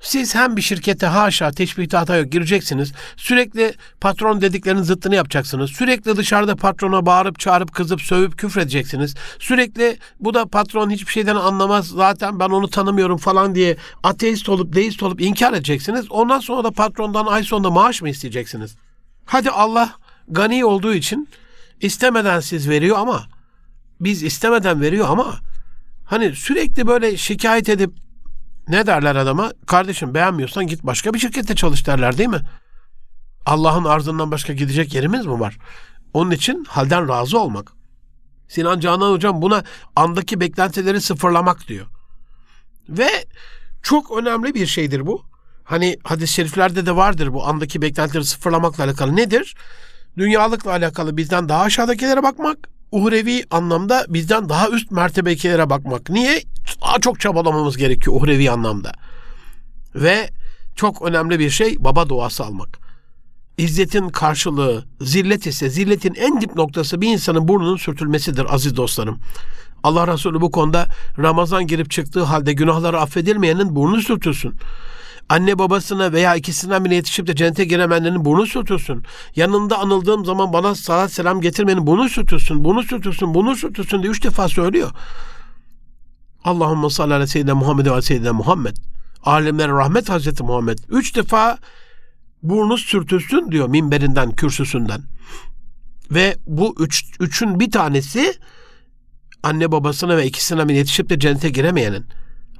Siz 0.02 0.36
hem 0.36 0.58
bir 0.58 0.62
şirkete 0.62 1.06
haşa 1.06 1.52
teşbihte 1.52 1.98
hata 1.98 2.18
yok 2.18 2.32
gireceksiniz. 2.32 2.94
Sürekli 3.18 3.74
patron 4.02 4.42
dediklerinin 4.42 4.82
zıttını 4.82 5.16
yapacaksınız. 5.16 5.72
Sürekli 5.72 6.18
dışarıda 6.18 6.56
patrona 6.56 7.06
bağırıp 7.06 7.40
çağırıp 7.40 7.74
kızıp 7.74 8.02
sövüp 8.02 8.38
küfredeceksiniz. 8.38 9.16
Sürekli 9.40 9.98
bu 10.20 10.34
da 10.34 10.46
patron 10.46 10.90
hiçbir 10.90 11.12
şeyden 11.12 11.36
anlamaz 11.36 11.88
zaten 11.88 12.40
ben 12.40 12.50
onu 12.50 12.70
tanımıyorum 12.70 13.18
falan 13.18 13.56
diye 13.56 13.78
ateist 14.04 14.50
olup 14.50 14.76
deist 14.76 15.04
olup 15.04 15.22
inkar 15.22 15.54
edeceksiniz. 15.54 16.12
Ondan 16.12 16.40
sonra 16.40 16.64
da 16.64 16.72
patrondan 16.72 17.26
ay 17.26 17.44
sonunda 17.44 17.70
maaş 17.70 18.02
mı 18.02 18.10
isteyeceksiniz? 18.10 18.76
Hadi 19.26 19.50
Allah 19.50 19.94
gani 20.28 20.66
olduğu 20.66 20.94
için 20.94 21.30
istemeden 21.82 22.40
siz 22.40 22.70
veriyor 22.70 22.98
ama 23.00 23.28
biz 24.02 24.24
istemeden 24.24 24.82
veriyor 24.82 25.08
ama 25.10 25.36
hani 26.06 26.36
sürekli 26.36 26.88
böyle 26.88 27.18
şikayet 27.18 27.70
edip 27.70 28.09
ne 28.70 28.88
derler 28.88 29.16
adama? 29.16 29.52
Kardeşim 29.68 30.14
beğenmiyorsan 30.14 30.68
git 30.68 30.84
başka 30.84 31.14
bir 31.14 31.20
şirkette 31.20 31.56
çalış 31.56 31.88
derler 31.88 32.18
değil 32.18 32.30
mi? 32.30 32.42
Allah'ın 33.46 33.86
arzından 33.86 34.32
başka 34.32 34.54
gidecek 34.54 34.94
yerimiz 34.94 35.26
mi 35.26 35.40
var? 35.40 35.58
Onun 36.14 36.32
için 36.32 36.66
halden 36.66 37.10
razı 37.10 37.40
olmak. 37.40 37.72
Sinan 38.48 38.80
Canan 38.80 39.12
Hocam 39.12 39.42
buna 39.42 39.64
andaki 39.96 40.40
beklentileri 40.40 41.02
sıfırlamak 41.02 41.68
diyor. 41.68 41.86
Ve 42.90 43.10
çok 43.84 44.18
önemli 44.18 44.54
bir 44.56 44.66
şeydir 44.66 45.08
bu. 45.08 45.26
Hani 45.64 45.98
hadis-i 46.04 46.34
şeriflerde 46.34 46.86
de 46.86 46.96
vardır 46.96 47.34
bu 47.34 47.48
andaki 47.48 47.82
beklentileri 47.82 48.26
sıfırlamakla 48.26 48.84
alakalı. 48.84 49.16
Nedir? 49.16 49.56
Dünyalıkla 50.18 50.72
alakalı 50.72 51.18
bizden 51.18 51.50
daha 51.50 51.62
aşağıdakilere 51.62 52.24
bakmak, 52.24 52.58
uhrevi 52.92 53.44
anlamda 53.52 54.06
bizden 54.10 54.50
daha 54.50 54.70
üst 54.70 54.92
mertebekilere 54.92 55.70
bakmak. 55.70 56.10
Niye? 56.10 56.44
Daha 56.82 57.00
çok 57.00 57.20
çabalamamız 57.20 57.78
gerekiyor 57.78 58.22
uhrevi 58.22 58.52
anlamda. 58.52 58.92
Ve 59.96 60.30
çok 60.76 61.02
önemli 61.02 61.40
bir 61.40 61.50
şey 61.50 61.76
baba 61.80 62.10
duası 62.10 62.44
almak. 62.44 62.80
İzzetin 63.58 64.10
karşılığı 64.10 64.86
zillet 65.02 65.48
ise 65.48 65.70
zilletin 65.70 66.14
en 66.16 66.42
dip 66.42 66.56
noktası 66.56 67.02
bir 67.02 67.08
insanın 67.08 67.48
burnunun 67.48 67.78
sürtülmesidir 67.78 68.54
aziz 68.54 68.76
dostlarım. 68.76 69.20
Allah 69.84 70.14
Resulü 70.14 70.42
bu 70.42 70.52
konuda 70.52 70.88
Ramazan 71.18 71.68
girip 71.68 71.92
çıktığı 71.92 72.24
halde 72.24 72.54
günahları 72.54 73.00
affedilmeyenin 73.00 73.76
burnu 73.76 74.02
sürtülsün 74.02 74.54
anne 75.30 75.60
babasına 75.60 76.12
veya 76.14 76.36
ikisinden 76.36 76.86
birine 76.86 76.96
yetişip 76.96 77.28
de 77.28 77.36
cennete 77.36 77.66
giremeyenlerin 77.66 78.26
burnu 78.26 78.46
sürtülsün. 78.46 79.04
Yanında 79.36 79.80
anıldığım 79.80 80.26
zaman 80.26 80.54
bana 80.54 80.76
salat 80.76 81.12
selam 81.12 81.42
getirmenin 81.42 81.88
bunu 81.88 82.10
sürtülsün, 82.10 82.64
bunu 82.64 82.84
sürtülsün, 82.84 83.34
bunu 83.34 83.56
sürtülsün 83.56 84.02
diye 84.02 84.12
üç 84.12 84.24
defa 84.24 84.48
söylüyor. 84.48 84.92
Allahümme 86.44 86.90
salli 86.90 87.14
ala 87.14 87.28
seyyidina 87.28 87.56
Muhammed 87.56 87.86
ve 87.86 88.02
seyyidina 88.02 88.34
Muhammed. 88.34 88.76
Alemlere 89.24 89.72
rahmet 89.72 90.10
Hazreti 90.10 90.44
Muhammed. 90.44 90.78
Üç 90.90 91.16
defa 91.16 91.58
burnu 92.44 92.78
sürtülsün 92.78 93.52
diyor 93.52 93.68
minberinden, 93.68 94.32
kürsüsünden. 94.32 95.02
Ve 96.12 96.38
bu 96.48 96.76
üç, 96.80 97.04
üçün 97.20 97.60
bir 97.60 97.72
tanesi 97.72 98.34
anne 99.44 99.72
babasına 99.72 100.18
ve 100.18 100.26
ikisine 100.26 100.74
yetişip 100.74 101.10
de 101.10 101.20
cennete 101.20 101.50
giremeyenin. 101.50 102.06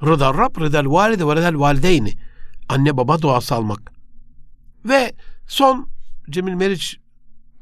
Rıdar 0.02 0.36
Rab, 0.36 0.60
rıdal 0.60 0.90
valide 0.90 1.26
ve 1.26 1.36
rıdal 1.36 1.60
valideyni 1.60 2.14
anne 2.70 2.96
baba 2.96 3.22
duası 3.22 3.54
almak. 3.54 3.92
Ve 4.84 5.14
son 5.46 5.88
Cemil 6.30 6.54
Meriç 6.54 6.96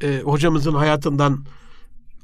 e, 0.03 0.21
hocamızın 0.21 0.75
hayatından 0.75 1.47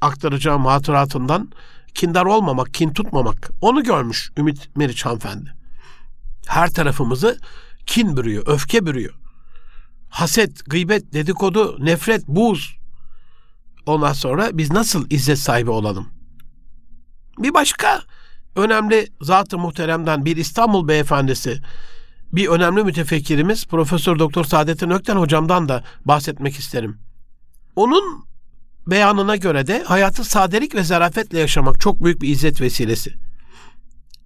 aktaracağım 0.01 0.65
hatıratından 0.65 1.51
kindar 1.93 2.25
olmamak, 2.25 2.73
kin 2.73 2.93
tutmamak. 2.93 3.51
Onu 3.61 3.83
görmüş 3.83 4.31
Ümit 4.37 4.77
Meriç 4.77 5.05
hanımefendi. 5.05 5.53
Her 6.47 6.69
tarafımızı 6.73 7.39
kin 7.85 8.17
bürüyor, 8.17 8.43
öfke 8.47 8.85
bürüyor. 8.85 9.13
Haset, 10.09 10.65
gıybet, 10.65 11.13
dedikodu, 11.13 11.85
nefret, 11.85 12.27
buz. 12.27 12.77
Ondan 13.85 14.13
sonra 14.13 14.57
biz 14.57 14.71
nasıl 14.71 15.05
izzet 15.09 15.39
sahibi 15.39 15.69
olalım? 15.69 16.09
Bir 17.39 17.53
başka 17.53 18.01
önemli 18.55 19.07
zat-ı 19.21 19.57
muhteremden 19.57 20.25
bir 20.25 20.37
İstanbul 20.37 20.87
beyefendisi, 20.87 21.61
bir 22.35 22.47
önemli 22.47 22.83
mütefekkirimiz 22.83 23.65
Profesör 23.65 24.19
Doktor 24.19 24.45
Saadettin 24.45 24.89
Ökten 24.89 25.15
hocamdan 25.15 25.69
da 25.69 25.83
bahsetmek 26.05 26.55
isterim. 26.55 26.97
Onun 27.75 28.25
beyanına 28.87 29.35
göre 29.35 29.67
de 29.67 29.83
hayatı 29.83 30.23
sadelik 30.23 30.75
ve 30.75 30.83
zarafetle 30.83 31.39
yaşamak 31.39 31.81
çok 31.81 32.03
büyük 32.03 32.21
bir 32.21 32.29
izzet 32.29 32.61
vesilesi. 32.61 33.13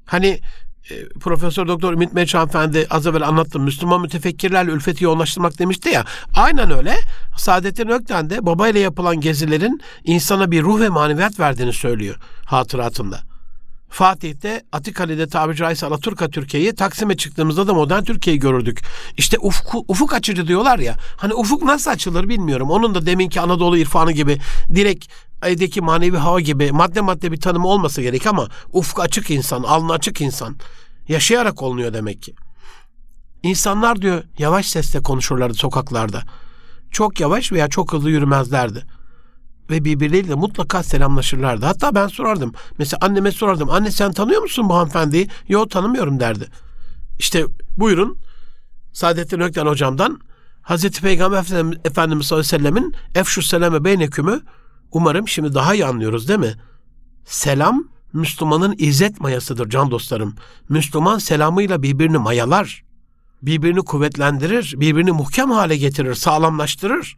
Hani 0.06 0.40
e, 0.90 1.10
Profesör 1.20 1.68
Doktor 1.68 1.94
Ümit 1.94 2.14
Meriç 2.14 2.36
Hanımefendi 2.36 2.88
az 2.90 3.08
evvel 3.08 3.28
anlattım. 3.28 3.64
Müslüman 3.64 4.02
mütefekkirlerle 4.02 4.72
ülfeti 4.72 5.04
yoğunlaştırmak 5.04 5.60
demişti 5.60 5.90
ya. 5.90 6.06
Aynen 6.36 6.72
öyle. 6.72 6.96
Saadettin 7.38 7.88
Ökten 7.88 8.30
de 8.30 8.46
babayla 8.46 8.80
yapılan 8.80 9.22
gezilerin 9.22 9.82
insana 10.04 10.52
bir 10.52 10.64
ruh 10.64 10.80
ve 10.80 10.90
maneviyat 10.90 11.40
verdiğini 11.40 11.74
söylüyor 11.74 12.16
hatıratında. 12.46 13.29
Fatih'te 13.90 14.64
Atikali'de 14.72 15.28
tabiri 15.28 15.58
caizse 15.58 15.86
Alaturka 15.86 16.30
Türkiye'yi 16.30 16.76
Taksim'e 16.76 17.18
çıktığımızda 17.18 17.68
da 17.68 17.74
modern 17.74 18.04
Türkiye'yi 18.04 18.40
görürdük. 18.40 18.82
İşte 19.18 19.38
ufku, 19.40 19.86
ufuk 19.88 20.14
açıcı 20.14 20.48
diyorlar 20.48 20.80
ya. 20.80 20.96
Hani 21.18 21.34
ufuk 21.34 21.64
nasıl 21.64 21.92
açılır 21.92 22.30
bilmiyorum. 22.30 22.70
Onun 22.70 22.96
da 22.96 23.06
deminki 23.06 23.42
Anadolu 23.42 23.78
irfanı 23.78 24.12
gibi 24.12 24.38
direkt 24.76 25.06
evdeki 25.44 25.82
manevi 25.82 26.18
hava 26.18 26.40
gibi 26.40 26.72
madde 26.72 27.02
madde 27.02 27.32
bir 27.32 27.40
tanımı 27.40 27.68
olması 27.68 28.02
gerek 28.02 28.28
ama 28.28 28.48
ufuk 28.74 29.00
açık 29.00 29.32
insan, 29.32 29.64
alnı 29.64 29.94
açık 29.94 30.22
insan. 30.22 30.58
Yaşayarak 31.08 31.62
olunuyor 31.62 31.94
demek 31.94 32.22
ki. 32.22 32.34
İnsanlar 33.44 34.02
diyor 34.02 34.24
yavaş 34.38 34.66
sesle 34.66 35.02
konuşurlardı 35.02 35.54
sokaklarda. 35.54 36.24
Çok 36.92 37.20
yavaş 37.20 37.52
veya 37.52 37.68
çok 37.68 37.94
hızlı 37.94 38.10
yürümezlerdi 38.10 38.86
ve 39.70 39.86
birbirleriyle 39.86 40.36
mutlaka 40.36 40.84
selamlaşırlardı. 40.84 41.66
Hatta 41.66 41.96
ben 41.96 42.08
sorardım. 42.08 42.54
Mesela 42.78 42.98
anneme 43.02 43.32
sorardım. 43.32 43.70
Anne 43.70 43.92
sen 43.92 44.12
tanıyor 44.12 44.42
musun 44.42 44.70
bu 44.70 44.76
hanımefendiyi? 44.76 45.28
Yok 45.48 45.72
tanımıyorum 45.72 46.20
derdi. 46.20 46.48
İşte 47.20 47.46
buyurun 47.78 48.18
Saadettin 48.94 49.40
Ökten 49.40 49.66
hocamdan 49.66 50.20
Hazreti 50.62 51.02
Peygamber 51.02 51.40
Efendimiz 51.86 52.28
sallallahu 52.28 52.48
aleyhi 52.48 52.64
ve 52.64 52.70
sellemin 52.70 52.96
efşu 53.16 53.42
selame 53.42 53.84
beynekümü 53.84 54.42
umarım 54.92 55.28
şimdi 55.28 55.54
daha 55.54 55.74
iyi 55.74 55.86
anlıyoruz 55.86 56.28
değil 56.28 56.40
mi? 56.40 56.54
Selam 57.26 57.84
Müslümanın 58.14 58.76
izzet 58.78 59.22
mayasıdır 59.22 59.70
can 59.70 59.92
dostlarım. 59.92 60.36
Müslüman 60.70 61.18
selamıyla 61.18 61.84
birbirini 61.84 62.18
mayalar. 62.18 62.84
Birbirini 63.42 63.80
kuvvetlendirir, 63.80 64.74
birbirini 64.78 65.12
muhkem 65.12 65.52
hale 65.52 65.78
getirir, 65.78 66.16
sağlamlaştırır 66.16 67.18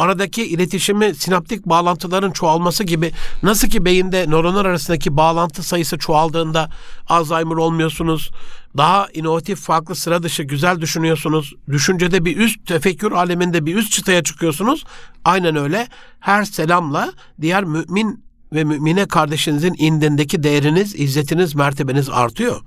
aradaki 0.00 0.46
iletişimi 0.46 1.14
sinaptik 1.14 1.66
bağlantıların 1.66 2.30
çoğalması 2.30 2.84
gibi 2.84 3.12
nasıl 3.42 3.68
ki 3.68 3.84
beyinde 3.84 4.26
nöronlar 4.28 4.66
arasındaki 4.66 5.16
bağlantı 5.16 5.62
sayısı 5.62 5.98
çoğaldığında 5.98 6.70
Alzheimer 7.08 7.56
olmuyorsunuz. 7.56 8.30
Daha 8.76 9.08
inovatif, 9.14 9.60
farklı, 9.60 9.94
sıra 9.94 10.22
dışı, 10.22 10.42
güzel 10.42 10.80
düşünüyorsunuz. 10.80 11.54
Düşüncede 11.68 12.24
bir 12.24 12.36
üst 12.36 12.66
tefekkür 12.66 13.12
aleminde 13.12 13.66
bir 13.66 13.76
üst 13.76 13.92
çıtaya 13.92 14.22
çıkıyorsunuz. 14.22 14.84
Aynen 15.24 15.56
öyle. 15.56 15.88
Her 16.20 16.44
selamla 16.44 17.12
diğer 17.40 17.64
mümin 17.64 18.24
ve 18.52 18.64
mümine 18.64 19.08
kardeşinizin 19.08 19.74
indindeki 19.78 20.42
değeriniz, 20.42 20.94
izzetiniz, 20.94 21.54
mertebeniz 21.54 22.08
artıyor. 22.08 22.60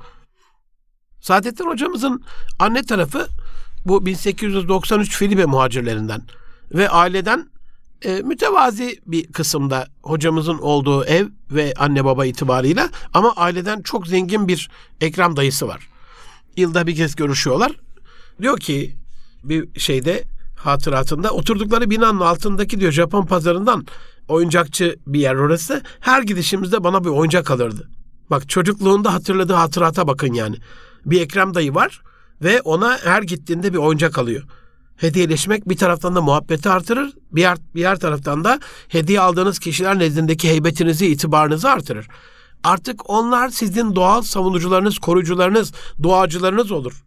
Saadettin 1.21 1.65
hocamızın 1.65 2.23
anne 2.59 2.83
tarafı 2.83 3.27
bu 3.85 4.05
1893 4.05 5.17
Filibe 5.17 5.45
muhacirlerinden 5.45 6.21
ve 6.73 6.89
aileden 6.89 7.49
e, 8.01 8.21
mütevazi 8.21 8.99
bir 9.05 9.27
kısımda 9.27 9.87
hocamızın 10.03 10.57
olduğu 10.57 11.05
ev 11.05 11.27
ve 11.51 11.73
anne 11.77 12.05
baba 12.05 12.25
itibarıyla 12.25 12.89
ama 13.13 13.33
aileden 13.35 13.81
çok 13.81 14.07
zengin 14.07 14.47
bir 14.47 14.69
Ekrem 15.01 15.35
dayısı 15.35 15.67
var. 15.67 15.87
Yılda 16.57 16.87
bir 16.87 16.95
kez 16.95 17.15
görüşüyorlar. 17.15 17.71
Diyor 18.41 18.59
ki 18.59 18.95
bir 19.43 19.79
şeyde 19.79 20.23
hatıratında 20.55 21.31
oturdukları 21.31 21.89
binanın 21.89 22.19
altındaki 22.19 22.79
diyor 22.79 22.91
Japon 22.91 23.25
pazarından 23.25 23.85
oyuncakçı 24.27 24.95
bir 25.07 25.19
yer 25.19 25.35
orası. 25.35 25.81
Her 25.99 26.23
gidişimizde 26.23 26.83
bana 26.83 27.03
bir 27.03 27.09
oyuncak 27.09 27.51
alırdı. 27.51 27.89
Bak 28.29 28.49
çocukluğunda 28.49 29.13
hatırladığı 29.13 29.53
hatırata 29.53 30.07
bakın 30.07 30.33
yani. 30.33 30.55
Bir 31.05 31.21
Ekrem 31.21 31.53
dayı 31.53 31.75
var 31.75 32.01
ve 32.41 32.61
ona 32.61 32.97
her 33.03 33.23
gittiğinde 33.23 33.73
bir 33.73 33.77
oyuncak 33.77 34.17
alıyor 34.17 34.43
hediyeleşmek 34.97 35.69
bir 35.69 35.77
taraftan 35.77 36.15
da 36.15 36.21
muhabbeti 36.21 36.69
artırır, 36.69 37.13
bir 37.31 37.47
bir 37.75 37.81
yer 37.81 37.99
taraftan 37.99 38.43
da 38.43 38.59
hediye 38.87 39.21
aldığınız 39.21 39.59
kişiler 39.59 39.99
nezdindeki 39.99 40.49
heybetinizi, 40.49 41.07
itibarınızı 41.07 41.69
artırır. 41.69 42.07
Artık 42.63 43.09
onlar 43.09 43.49
sizin 43.49 43.95
doğal 43.95 44.21
savunucularınız, 44.21 44.97
koruyucularınız, 44.97 45.73
duacılarınız 46.03 46.71
olur. 46.71 47.03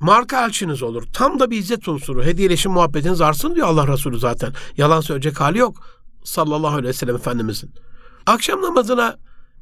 Marka 0.00 0.46
elçiniz 0.46 0.82
olur. 0.82 1.02
Tam 1.12 1.40
da 1.40 1.50
bir 1.50 1.58
izzet 1.58 1.88
unsuru. 1.88 2.24
Hediyeleşim 2.24 2.72
muhabbetiniz 2.72 3.20
artsın 3.20 3.54
diyor 3.54 3.66
Allah 3.68 3.88
Resulü 3.88 4.18
zaten. 4.18 4.52
Yalan 4.76 5.00
söyleyecek 5.00 5.40
hali 5.40 5.58
yok. 5.58 5.76
Sallallahu 6.24 6.72
aleyhi 6.72 6.88
ve 6.88 6.92
sellem 6.92 7.16
Efendimizin. 7.16 7.70
Akşam 8.26 8.62
namazına 8.62 9.16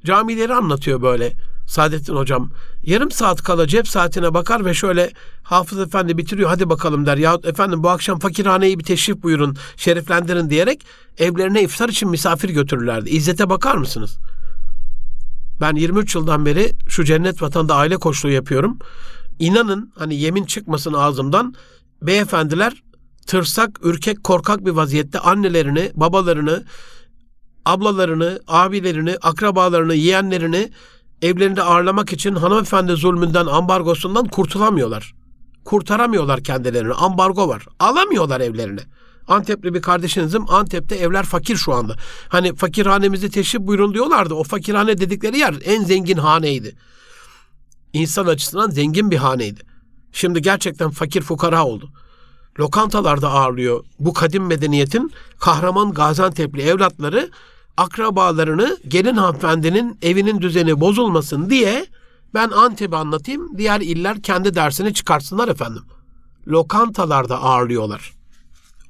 camileri 0.04 0.54
anlatıyor 0.54 1.02
böyle. 1.02 1.32
Saadettin 1.66 2.16
hocam 2.16 2.50
yarım 2.82 3.10
saat 3.10 3.42
kala 3.42 3.66
cep 3.66 3.88
saatine 3.88 4.34
bakar 4.34 4.64
ve 4.64 4.74
şöyle 4.74 5.12
Hafız 5.42 5.78
Efendi 5.78 6.18
bitiriyor 6.18 6.48
hadi 6.48 6.68
bakalım 6.68 7.06
der. 7.06 7.16
Yahut 7.16 7.46
efendim 7.46 7.82
bu 7.82 7.88
akşam 7.88 8.18
fakirhaneyi 8.18 8.78
bir 8.78 8.84
teşrif 8.84 9.22
buyurun 9.22 9.56
şereflendirin 9.76 10.50
diyerek 10.50 10.86
evlerine 11.18 11.62
iftar 11.62 11.88
için 11.88 12.10
misafir 12.10 12.48
götürürlerdi. 12.48 13.10
İzzete 13.10 13.50
bakar 13.50 13.76
mısınız? 13.76 14.18
Ben 15.60 15.74
23 15.74 16.14
yıldan 16.14 16.46
beri 16.46 16.72
şu 16.88 17.04
cennet 17.04 17.42
vatanda 17.42 17.74
aile 17.74 17.96
koçluğu 17.96 18.30
yapıyorum. 18.30 18.78
İnanın 19.38 19.92
hani 19.98 20.14
yemin 20.14 20.44
çıkmasın 20.44 20.92
ağzımdan 20.92 21.54
beyefendiler 22.02 22.82
tırsak, 23.26 23.78
ürkek, 23.82 24.24
korkak 24.24 24.66
bir 24.66 24.70
vaziyette 24.70 25.18
annelerini, 25.18 25.92
babalarını, 25.94 26.64
ablalarını, 27.64 28.40
abilerini, 28.46 29.16
akrabalarını, 29.22 29.94
yeğenlerini 29.94 30.70
evlerinde 31.22 31.62
ağırlamak 31.62 32.12
için 32.12 32.34
hanımefendi 32.34 32.92
zulmünden, 32.92 33.46
ambargosundan 33.46 34.28
kurtulamıyorlar. 34.28 35.14
Kurtaramıyorlar 35.64 36.42
kendilerini. 36.42 36.92
Ambargo 36.92 37.48
var. 37.48 37.66
Alamıyorlar 37.78 38.40
evlerine. 38.40 38.80
Antepli 39.28 39.74
bir 39.74 39.82
kardeşinizim 39.82 40.50
Antep'te 40.50 40.96
evler 40.96 41.24
fakir 41.24 41.56
şu 41.56 41.74
anda. 41.74 41.96
Hani 42.28 42.54
fakirhanemizi 42.54 43.30
teşrif 43.30 43.60
buyurun 43.60 43.94
diyorlardı. 43.94 44.34
O 44.34 44.44
fakirhane 44.44 44.98
dedikleri 44.98 45.38
yer 45.38 45.54
en 45.64 45.84
zengin 45.84 46.16
haneydi. 46.16 46.76
İnsan 47.92 48.26
açısından 48.26 48.70
zengin 48.70 49.10
bir 49.10 49.16
haneydi. 49.16 49.60
Şimdi 50.12 50.42
gerçekten 50.42 50.90
fakir 50.90 51.22
fukara 51.22 51.66
oldu. 51.66 51.90
Lokantalarda 52.58 53.30
ağırlıyor 53.30 53.84
bu 53.98 54.12
kadim 54.12 54.46
medeniyetin 54.46 55.12
kahraman 55.38 55.92
Gaziantep'li 55.92 56.62
evlatları 56.62 57.30
akrabalarını 57.76 58.78
gelin 58.88 59.16
hanımefendinin 59.16 59.98
evinin 60.02 60.40
düzeni 60.40 60.80
bozulmasın 60.80 61.50
diye 61.50 61.86
ben 62.34 62.50
Antep'i 62.50 62.96
anlatayım. 62.96 63.58
Diğer 63.58 63.80
iller 63.80 64.22
kendi 64.22 64.54
dersini 64.54 64.94
çıkartsınlar 64.94 65.48
efendim. 65.48 65.82
Lokantalarda 66.48 67.42
ağırlıyorlar. 67.42 68.12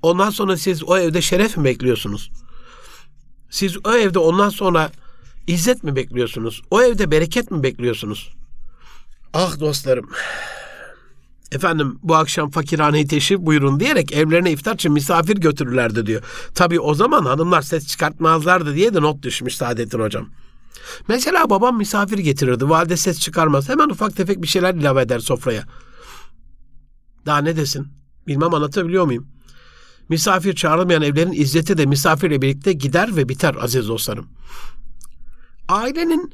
Ondan 0.02 0.30
sonra 0.30 0.56
siz 0.56 0.84
o 0.84 0.98
evde 0.98 1.22
şeref 1.22 1.56
mi 1.56 1.64
bekliyorsunuz? 1.64 2.30
Siz 3.50 3.86
o 3.86 3.92
evde 3.92 4.18
ondan 4.18 4.48
sonra 4.48 4.90
izzet 5.46 5.84
mi 5.84 5.96
bekliyorsunuz? 5.96 6.62
O 6.70 6.82
evde 6.82 7.10
bereket 7.10 7.50
mi 7.50 7.62
bekliyorsunuz? 7.62 8.34
Ah 9.34 9.60
dostlarım. 9.60 10.10
Efendim 11.52 11.98
bu 12.02 12.14
akşam 12.14 12.50
fakirhaneyi 12.50 13.06
teşrif 13.06 13.40
buyurun 13.40 13.80
diyerek 13.80 14.12
evlerine 14.12 14.52
iftar 14.52 14.74
için 14.74 14.92
misafir 14.92 15.36
götürürlerdi 15.36 16.06
diyor. 16.06 16.22
Tabii 16.54 16.80
o 16.80 16.94
zaman 16.94 17.24
hanımlar 17.24 17.62
ses 17.62 17.86
çıkartmazlardı 17.86 18.74
diye 18.74 18.94
de 18.94 19.02
not 19.02 19.22
düşmüş 19.22 19.56
Saadettin 19.56 20.00
hocam. 20.00 20.28
Mesela 21.08 21.50
babam 21.50 21.78
misafir 21.78 22.18
getirirdi. 22.18 22.68
Valide 22.68 22.96
ses 22.96 23.20
çıkarmaz. 23.20 23.68
Hemen 23.68 23.88
ufak 23.88 24.16
tefek 24.16 24.42
bir 24.42 24.46
şeyler 24.46 24.74
ilave 24.74 25.02
eder 25.02 25.18
sofraya. 25.18 25.64
Daha 27.26 27.38
ne 27.38 27.56
desin? 27.56 27.86
Bilmem 28.26 28.54
anlatabiliyor 28.54 29.04
muyum? 29.04 29.26
Misafir 30.08 30.54
çağrılmayan 30.54 31.02
evlerin 31.02 31.32
izzeti 31.32 31.78
de 31.78 31.86
misafirle 31.86 32.42
birlikte 32.42 32.72
gider 32.72 33.16
ve 33.16 33.28
biter 33.28 33.56
aziz 33.60 33.88
dostlarım. 33.88 34.28
Ailenin 35.68 36.32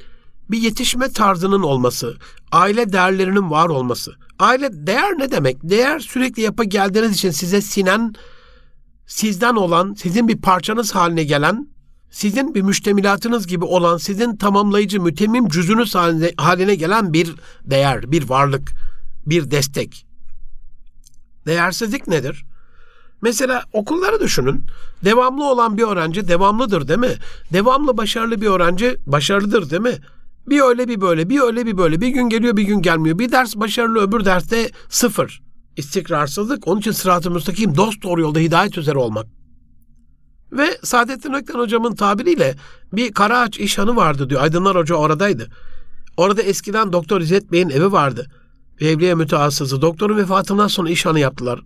bir 0.53 0.61
yetişme 0.61 1.11
tarzının 1.11 1.63
olması, 1.63 2.17
aile 2.51 2.93
değerlerinin 2.93 3.51
var 3.51 3.69
olması. 3.69 4.15
Aile 4.39 4.69
değer 4.87 5.19
ne 5.19 5.31
demek? 5.31 5.57
Değer 5.63 5.99
sürekli 5.99 6.41
yapı 6.41 6.63
geldiğiniz 6.63 7.11
için 7.11 7.31
size 7.31 7.61
sinen, 7.61 8.13
sizden 9.07 9.55
olan, 9.55 9.93
sizin 9.93 10.27
bir 10.27 10.37
parçanız 10.37 10.95
haline 10.95 11.23
gelen, 11.23 11.67
sizin 12.11 12.55
bir 12.55 12.61
müştemilatınız 12.61 13.47
gibi 13.47 13.65
olan, 13.65 13.97
sizin 13.97 14.35
tamamlayıcı, 14.35 15.01
mütemmim 15.01 15.49
cüzünüz 15.49 15.95
haline, 15.95 16.31
haline 16.37 16.75
gelen 16.75 17.13
bir 17.13 17.35
değer, 17.63 18.11
bir 18.11 18.29
varlık, 18.29 18.71
bir 19.25 19.51
destek. 19.51 20.05
Değersizlik 21.45 22.07
nedir? 22.07 22.45
Mesela 23.21 23.63
okulları 23.73 24.19
düşünün. 24.19 24.65
Devamlı 25.05 25.43
olan 25.43 25.77
bir 25.77 25.83
öğrenci 25.83 26.27
devamlıdır 26.27 26.87
değil 26.87 26.99
mi? 26.99 27.17
Devamlı 27.53 27.97
başarılı 27.97 28.41
bir 28.41 28.47
öğrenci 28.47 28.97
başarılıdır 29.05 29.69
değil 29.69 29.81
mi? 29.81 29.97
Bir 30.47 30.61
öyle 30.61 30.87
bir 30.87 31.01
böyle, 31.01 31.29
bir 31.29 31.39
öyle 31.39 31.65
bir 31.65 31.77
böyle. 31.77 32.01
Bir 32.01 32.07
gün 32.07 32.29
geliyor 32.29 32.57
bir 32.57 32.63
gün 32.63 32.81
gelmiyor. 32.81 33.19
Bir 33.19 33.31
ders 33.31 33.55
başarılı 33.55 33.99
öbür 33.99 34.25
derste 34.25 34.69
sıfır. 34.89 35.41
İstikrarsızlık. 35.77 36.67
Onun 36.67 36.79
için 36.79 36.91
sırat-ı 36.91 37.31
müstakim 37.31 37.77
dost 37.77 38.03
doğru 38.03 38.21
yolda 38.21 38.39
hidayet 38.39 38.77
üzere 38.77 38.97
olmak. 38.97 39.25
Ve 40.51 40.77
Saadettin 40.83 41.33
Ökten 41.33 41.59
hocamın 41.59 41.95
tabiriyle 41.95 42.55
bir 42.93 43.13
Karaağaç 43.13 43.59
işhanı 43.59 43.95
vardı 43.95 44.29
diyor. 44.29 44.41
Aydınlar 44.41 44.77
Hoca 44.77 44.95
oradaydı. 44.95 45.49
Orada 46.17 46.41
eskiden 46.41 46.93
Doktor 46.93 47.21
İzzet 47.21 47.51
Bey'in 47.51 47.69
evi 47.69 47.91
vardı. 47.91 48.27
Evliye 48.79 49.15
müteassısı. 49.15 49.81
Doktorun 49.81 50.17
vefatından 50.17 50.67
sonra 50.67 50.89
işhanı 50.89 51.19
yaptılar. 51.19 51.59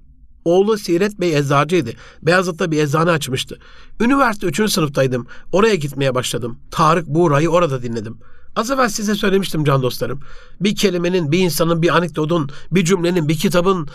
Oğlu 0.46 0.78
Siret 0.78 1.20
Bey 1.20 1.38
eczacıydı. 1.38 1.90
Beyazıt'ta 2.22 2.72
bir 2.72 2.84
eczane 2.84 3.12
açmıştı. 3.12 3.60
Üniversite 4.02 4.48
3. 4.48 4.72
sınıftaydım. 4.72 5.28
Oraya 5.52 5.76
gitmeye 5.76 6.16
başladım. 6.16 6.60
Tarık 6.72 7.08
Buğra'yı 7.08 7.50
orada 7.50 7.82
dinledim. 7.84 8.20
Az 8.58 8.72
evvel 8.72 8.89
size 8.89 9.15
söylemiştim 9.15 9.63
can 9.63 9.82
dostlarım. 9.82 10.20
Bir 10.62 10.76
kelimenin, 10.76 11.32
bir 11.32 11.39
insanın, 11.39 11.82
bir 11.82 11.98
anekdotun, 11.98 12.50
bir 12.72 12.86
cümlenin, 12.86 13.30
bir 13.30 13.38
kitabın, 13.38 13.88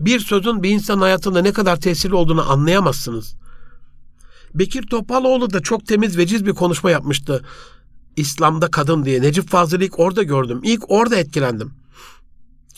bir 0.00 0.20
sözün 0.20 0.62
bir 0.62 0.70
insan 0.70 0.98
hayatında 0.98 1.42
ne 1.42 1.52
kadar 1.52 1.80
tesirli 1.80 2.14
olduğunu 2.14 2.50
anlayamazsınız. 2.50 3.36
Bekir 4.54 4.86
Topaloğlu 4.86 5.52
da 5.52 5.60
çok 5.60 5.86
temiz 5.86 6.18
veciz 6.18 6.46
bir 6.46 6.52
konuşma 6.52 6.90
yapmıştı. 6.90 7.44
İslam'da 8.16 8.70
kadın 8.70 9.04
diye. 9.04 9.22
Necip 9.22 9.48
Fazıl'ı 9.48 9.84
ilk 9.84 9.98
orada 9.98 10.22
gördüm. 10.22 10.60
İlk 10.64 10.90
orada 10.90 11.16
etkilendim. 11.16 11.72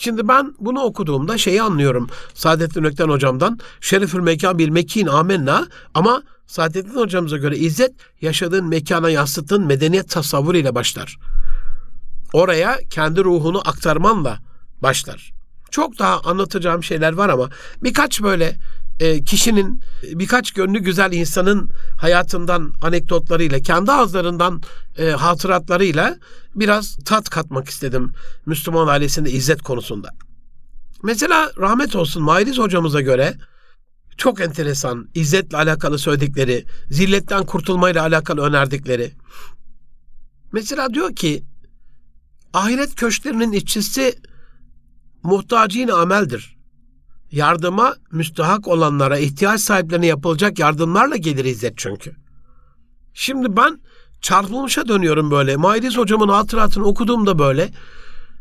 Şimdi 0.01 0.27
ben 0.27 0.53
bunu 0.59 0.81
okuduğumda 0.81 1.37
şeyi 1.37 1.61
anlıyorum. 1.61 2.09
Saadettin 2.33 2.83
Ökten 2.83 3.09
hocamdan 3.09 3.59
şerefül 3.81 4.19
mekan 4.19 4.57
bil 4.57 4.69
mekin 4.69 5.07
amenna 5.07 5.67
ama 5.93 6.23
Saadettin 6.47 6.95
hocamıza 6.95 7.37
göre 7.37 7.57
izzet 7.57 7.91
yaşadığın 8.21 8.67
mekana 8.67 9.09
yansıttığın 9.09 9.65
medeniyet 9.65 10.09
tasavvuru 10.09 10.57
ile 10.57 10.75
başlar. 10.75 11.17
Oraya 12.33 12.77
kendi 12.89 13.23
ruhunu 13.23 13.61
aktarmanla 13.65 14.39
başlar. 14.81 15.33
Çok 15.71 15.99
daha 15.99 16.19
anlatacağım 16.19 16.83
şeyler 16.83 17.13
var 17.13 17.29
ama 17.29 17.49
birkaç 17.83 18.21
böyle 18.21 18.55
e, 19.01 19.23
kişinin 19.23 19.81
birkaç 20.03 20.51
gönlü 20.51 20.79
güzel 20.79 21.11
insanın 21.11 21.71
hayatından 21.97 22.73
anekdotlarıyla, 22.81 23.59
kendi 23.59 23.91
ağızlarından 23.91 24.61
e, 24.97 25.09
hatıratlarıyla 25.09 26.15
biraz 26.55 26.97
tat 27.05 27.29
katmak 27.29 27.69
istedim 27.69 28.11
Müslüman 28.45 28.87
ailesinde 28.87 29.31
izzet 29.31 29.61
konusunda. 29.61 30.09
Mesela 31.03 31.51
rahmet 31.57 31.95
olsun 31.95 32.23
Mahiriz 32.23 32.57
hocamıza 32.57 33.01
göre 33.01 33.33
çok 34.17 34.41
enteresan 34.41 35.09
izzetle 35.15 35.57
alakalı 35.57 35.99
söyledikleri, 35.99 36.65
zilletten 36.89 37.45
kurtulmayla 37.45 38.01
alakalı 38.01 38.41
önerdikleri. 38.41 39.11
Mesela 40.51 40.93
diyor 40.93 41.15
ki 41.15 41.43
ahiret 42.53 42.95
köşklerinin 42.95 43.51
işçisi 43.51 44.15
muhtacin 45.23 45.87
ameldir 45.87 46.60
yardıma 47.31 47.95
müstahak 48.11 48.67
olanlara, 48.67 49.17
ihtiyaç 49.17 49.61
sahiplerine 49.61 50.05
yapılacak 50.05 50.59
yardımlarla 50.59 51.15
gelir 51.15 51.45
izzet 51.45 51.73
çünkü. 51.77 52.15
Şimdi 53.13 53.57
ben 53.57 53.79
çarpılmışa 54.21 54.87
dönüyorum 54.87 55.31
böyle. 55.31 55.55
Mahiriz 55.55 55.97
hocamın 55.97 56.29
hatıratını 56.29 56.85
okuduğumda 56.85 57.39
böyle 57.39 57.69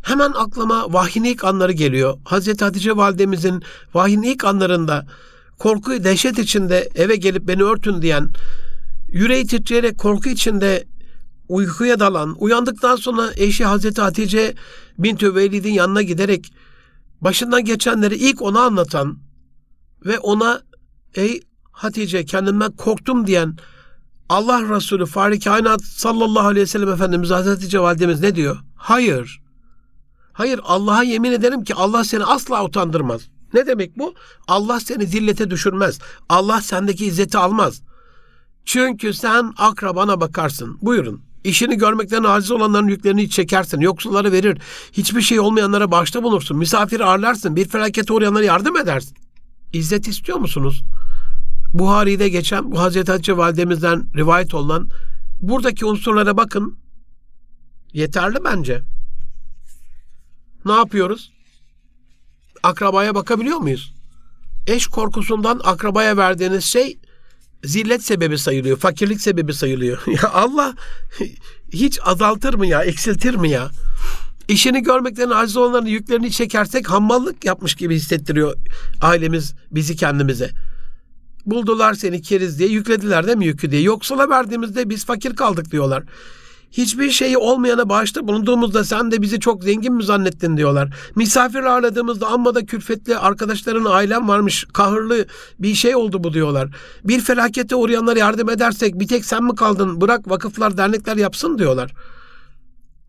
hemen 0.03 0.33
aklıma 0.33 0.93
vahyin 0.93 1.25
ilk 1.25 1.45
anları 1.45 1.73
geliyor. 1.73 2.19
Hazreti 2.25 2.65
Hatice 2.65 2.97
validemizin 2.97 3.63
vahyin 3.95 4.23
ilk 4.23 4.45
anlarında 4.45 5.07
korku, 5.59 6.05
dehşet 6.05 6.39
içinde 6.39 6.89
eve 6.95 7.17
gelip 7.17 7.49
beni 7.49 7.63
örtün 7.63 8.03
diyen, 8.03 8.29
yüreği 9.09 9.47
titreyerek 9.47 9.99
korku 9.99 10.29
içinde 10.29 10.85
uykuya 11.49 12.01
dalan, 12.01 12.37
uyandıktan 12.39 12.97
sonra 12.97 13.31
eşi 13.37 13.65
Hazreti 13.65 14.01
Hatice 14.01 14.55
bint 14.99 15.23
Velid'in 15.23 15.73
yanına 15.73 16.03
giderek 16.03 16.53
başından 17.21 17.65
geçenleri 17.65 18.17
ilk 18.17 18.43
ona 18.43 18.61
anlatan 18.61 19.19
ve 20.07 20.19
ona 20.19 20.63
ey 21.15 21.43
Hatice 21.73 22.25
kendimden 22.25 22.73
korktum 22.73 23.27
diyen 23.27 23.57
Allah 24.29 24.77
Resulü 24.77 25.07
Fahri 25.07 25.41
Kainat 25.41 25.85
sallallahu 25.85 26.47
aleyhi 26.47 26.63
ve 26.63 26.67
sellem 26.67 26.89
Efendimiz 26.89 27.31
Hazreti 27.31 27.51
Hatice 27.51 27.81
validemiz 27.81 28.21
ne 28.21 28.35
diyor? 28.35 28.59
Hayır. 28.75 29.41
Hayır 30.33 30.61
Allah'a 30.65 31.03
yemin 31.03 31.33
ederim 31.33 31.65
ki 31.65 31.75
Allah 31.75 32.05
seni 32.05 32.25
asla 32.25 32.65
utandırmaz. 32.65 33.23
Ne 33.55 33.67
demek 33.67 33.99
bu? 33.99 34.15
Allah 34.49 34.81
seni 34.81 35.07
zillete 35.07 35.51
düşürmez. 35.51 35.99
Allah 36.29 36.61
sendeki 36.61 37.07
izzeti 37.07 37.39
almaz. 37.39 37.83
Çünkü 38.65 39.15
sen 39.15 39.53
akrabana 39.57 40.21
bakarsın. 40.21 40.79
Buyurun. 40.83 41.30
İşini 41.45 41.79
görmekten 41.79 42.25
aciz 42.25 42.51
olanların 42.51 42.89
yüklerini 42.89 43.31
çekersin. 43.31 43.81
Yoksulları 43.81 44.33
verir. 44.33 44.59
Hiçbir 44.93 45.21
şey 45.21 45.41
olmayanlara 45.41 45.91
bağışta 45.91 46.23
bulursun. 46.23 46.59
Misafir 46.59 47.01
ağırlarsın. 47.01 47.57
Bir 47.57 47.69
felakete 47.69 48.13
uğrayanlara 48.13 48.45
yardım 48.45 48.77
edersin. 48.77 49.17
İzzet 49.73 50.09
istiyor 50.09 50.39
musunuz? 50.39 50.85
Buhari'de 51.75 52.29
geçen 52.29 52.73
bu 52.73 52.81
Hazreti 52.81 53.13
Hatice 53.13 53.37
validemizden 53.37 54.17
rivayet 54.17 54.55
olunan 54.55 54.89
buradaki 55.41 55.85
unsurlara 55.87 56.37
bakın. 56.37 56.79
Yeterli 57.93 58.37
bence. 58.45 58.83
Ne 60.65 60.73
yapıyoruz? 60.73 61.33
Akrabaya 62.63 63.15
bakabiliyor 63.15 63.59
muyuz? 63.59 63.95
Eş 64.67 64.87
korkusundan 64.87 65.61
akrabaya 65.65 66.17
verdiğiniz 66.17 66.65
şey 66.65 66.99
zillet 67.65 68.05
sebebi 68.05 68.39
sayılıyor, 68.39 68.79
fakirlik 68.79 69.21
sebebi 69.21 69.55
sayılıyor. 69.55 70.03
Ya 70.07 70.31
Allah 70.33 70.75
hiç 71.73 71.99
azaltır 72.05 72.55
mı 72.55 72.67
ya, 72.67 72.83
eksiltir 72.83 73.35
mi 73.35 73.51
ya? 73.51 73.71
İşini 74.49 74.83
görmekten 74.83 75.31
aciz 75.31 75.57
olanların 75.57 75.87
yüklerini 75.87 76.31
çekersek 76.31 76.91
hammallık 76.91 77.45
yapmış 77.45 77.75
gibi 77.75 77.95
hissettiriyor 77.95 78.55
ailemiz 79.01 79.55
bizi 79.71 79.97
kendimize. 79.97 80.51
Buldular 81.47 81.95
seni 81.95 82.23
keriz 82.23 82.59
diye 82.59 82.69
yüklediler 82.69 83.27
de 83.27 83.35
mi 83.35 83.47
yükü 83.47 83.71
diye. 83.71 83.83
Yoksula 83.83 84.29
verdiğimizde 84.29 84.91
biz 84.91 85.05
fakir 85.05 85.37
kaldık 85.37 85.71
diyorlar 85.71 86.03
hiçbir 86.71 87.11
şeyi 87.11 87.39
olmayana 87.39 87.89
bağışta 87.89 88.29
bulunduğumuzda 88.29 88.85
sen 88.85 89.11
de 89.11 89.23
bizi 89.23 89.41
çok 89.41 89.65
zengin 89.65 89.95
mi 89.95 90.05
zannettin 90.05 90.57
diyorlar. 90.57 90.95
Misafir 91.17 91.63
ağırladığımızda 91.63 92.27
amma 92.27 92.55
da 92.55 92.67
külfetli 92.67 93.19
arkadaşların 93.19 93.85
ailem 93.85 94.29
varmış 94.29 94.67
kahırlı 94.73 95.27
bir 95.59 95.75
şey 95.75 95.97
oldu 95.97 96.25
bu 96.25 96.33
diyorlar. 96.33 96.69
Bir 97.05 97.21
felakete 97.21 97.77
uğrayanlara 97.77 98.19
yardım 98.19 98.51
edersek 98.51 99.01
bir 99.01 99.09
tek 99.09 99.25
sen 99.25 99.45
mi 99.45 99.55
kaldın 99.55 100.01
bırak 100.01 100.31
vakıflar 100.31 100.77
dernekler 100.77 101.17
yapsın 101.17 101.59
diyorlar. 101.59 101.95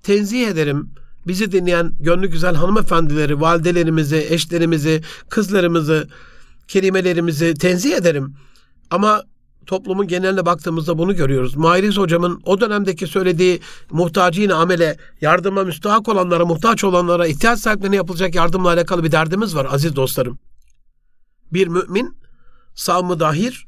Tenzih 0.03 0.47
ederim 0.47 0.89
bizi 1.27 1.51
dinleyen 1.51 1.91
gönlü 1.99 2.27
güzel 2.27 2.55
hanımefendileri, 2.55 3.41
validelerimizi, 3.41 4.27
eşlerimizi, 4.29 5.01
kızlarımızı, 5.29 6.07
kelimelerimizi 6.67 7.53
tenzih 7.53 7.95
ederim. 7.95 8.35
Ama 8.91 9.23
toplumun 9.71 10.07
geneline 10.07 10.45
baktığımızda 10.45 10.97
bunu 10.97 11.15
görüyoruz. 11.15 11.55
Mahiriz 11.55 11.97
hocamın 11.97 12.41
o 12.45 12.61
dönemdeki 12.61 13.07
söylediği 13.07 13.59
muhtacine 13.91 14.53
amele, 14.53 14.97
yardıma 15.21 15.63
müstahak 15.63 16.09
olanlara, 16.09 16.45
muhtaç 16.45 16.83
olanlara, 16.83 17.27
ihtiyaç 17.27 17.59
sahiplerine 17.59 17.95
yapılacak 17.95 18.35
yardımla 18.35 18.69
alakalı 18.69 19.03
bir 19.03 19.11
derdimiz 19.11 19.55
var 19.55 19.67
aziz 19.71 19.95
dostlarım. 19.95 20.39
Bir 21.53 21.67
mümin 21.67 22.17
savmı 22.75 23.19
dahir 23.19 23.67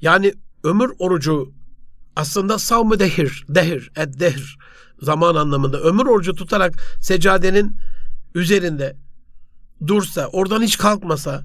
yani 0.00 0.34
ömür 0.64 0.90
orucu 0.98 1.52
aslında 2.16 2.58
savmı 2.58 2.98
dehir, 2.98 3.44
dehir, 3.48 3.90
ed 3.96 4.20
dehir 4.20 4.58
zaman 5.02 5.34
anlamında 5.34 5.80
ömür 5.80 6.06
orucu 6.06 6.34
tutarak 6.34 6.74
seccadenin 7.00 7.76
üzerinde 8.34 8.96
dursa, 9.86 10.26
oradan 10.26 10.62
hiç 10.62 10.78
kalkmasa, 10.78 11.44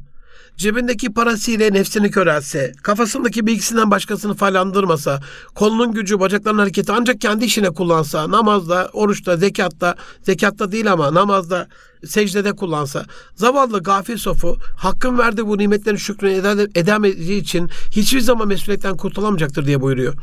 cebindeki 0.60 1.13
parasıyla 1.13 1.69
nefsini 1.69 2.12
körelse, 2.12 2.71
kafasındaki 2.83 3.48
bilgisinden 3.48 3.92
başkasını 3.92 4.33
falandırmasa, 4.36 5.21
kolunun 5.56 5.94
gücü, 5.94 6.19
bacaklarının 6.19 6.60
hareketi 6.60 6.92
ancak 6.92 7.21
kendi 7.21 7.46
işine 7.46 7.69
kullansa, 7.69 8.31
namazda, 8.31 8.90
oruçta, 8.94 9.38
zekatta, 9.38 9.96
zekatta 10.21 10.71
değil 10.71 10.92
ama 10.92 11.13
namazda, 11.13 11.67
secdede 12.06 12.52
kullansa, 12.52 13.06
zavallı 13.36 13.83
gafil 13.83 14.17
sofu, 14.17 14.58
hakkın 14.77 15.17
verdiği 15.17 15.48
bu 15.48 15.58
nimetlerin 15.58 15.98
şükrünü 15.98 16.67
edemediği 16.75 17.42
için 17.42 17.69
hiçbir 17.92 18.19
zaman 18.19 18.48
mesuliyetten 18.48 18.98
kurtulamayacaktır 18.98 19.65
diye 19.65 19.81
buyuruyor 19.81 20.13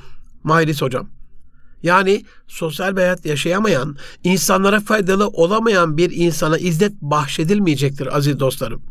Mahiris 0.45 0.83
hocam. 0.83 1.09
Yani 1.83 2.25
sosyal 2.47 2.97
bir 2.97 3.01
hayat 3.01 3.27
yaşayamayan, 3.27 3.97
insanlara 4.25 4.81
faydalı 4.81 5.29
olamayan 5.29 5.97
bir 5.97 6.11
insana 6.11 6.59
izzet 6.59 6.93
bahşedilmeyecektir 7.01 8.17
aziz 8.17 8.41
dostlarım. 8.41 8.83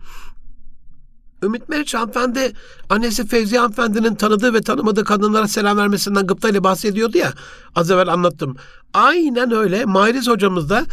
Ümit 1.45 1.69
Meriç 1.69 1.93
hanımefendi 1.93 2.53
annesi 2.89 3.27
Fevziye 3.27 3.61
hanımefendinin 3.61 4.15
tanıdığı 4.15 4.53
ve 4.53 4.61
tanımadığı 4.61 5.03
kadınlara 5.03 5.47
selam 5.47 5.77
vermesinden 5.77 6.27
gıptayla 6.27 6.63
bahsediyordu 6.63 7.17
ya. 7.17 7.33
Az 7.75 7.91
evvel 7.91 8.07
anlattım. 8.07 8.55
Aynen 8.93 9.51
öyle. 9.51 9.85
Mahiriz 9.85 10.27
hocamız 10.27 10.69
da 10.69 10.85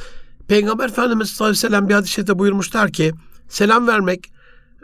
Peygamber 0.48 0.88
Efendimiz 0.88 1.30
sallallahu 1.30 1.50
aleyhi 1.50 1.64
ve 1.64 1.68
sellem 1.68 1.88
bir 1.88 1.94
hadis-i 1.94 2.38
buyurmuşlar 2.38 2.92
ki 2.92 3.12
selam 3.48 3.86
vermek 3.86 4.32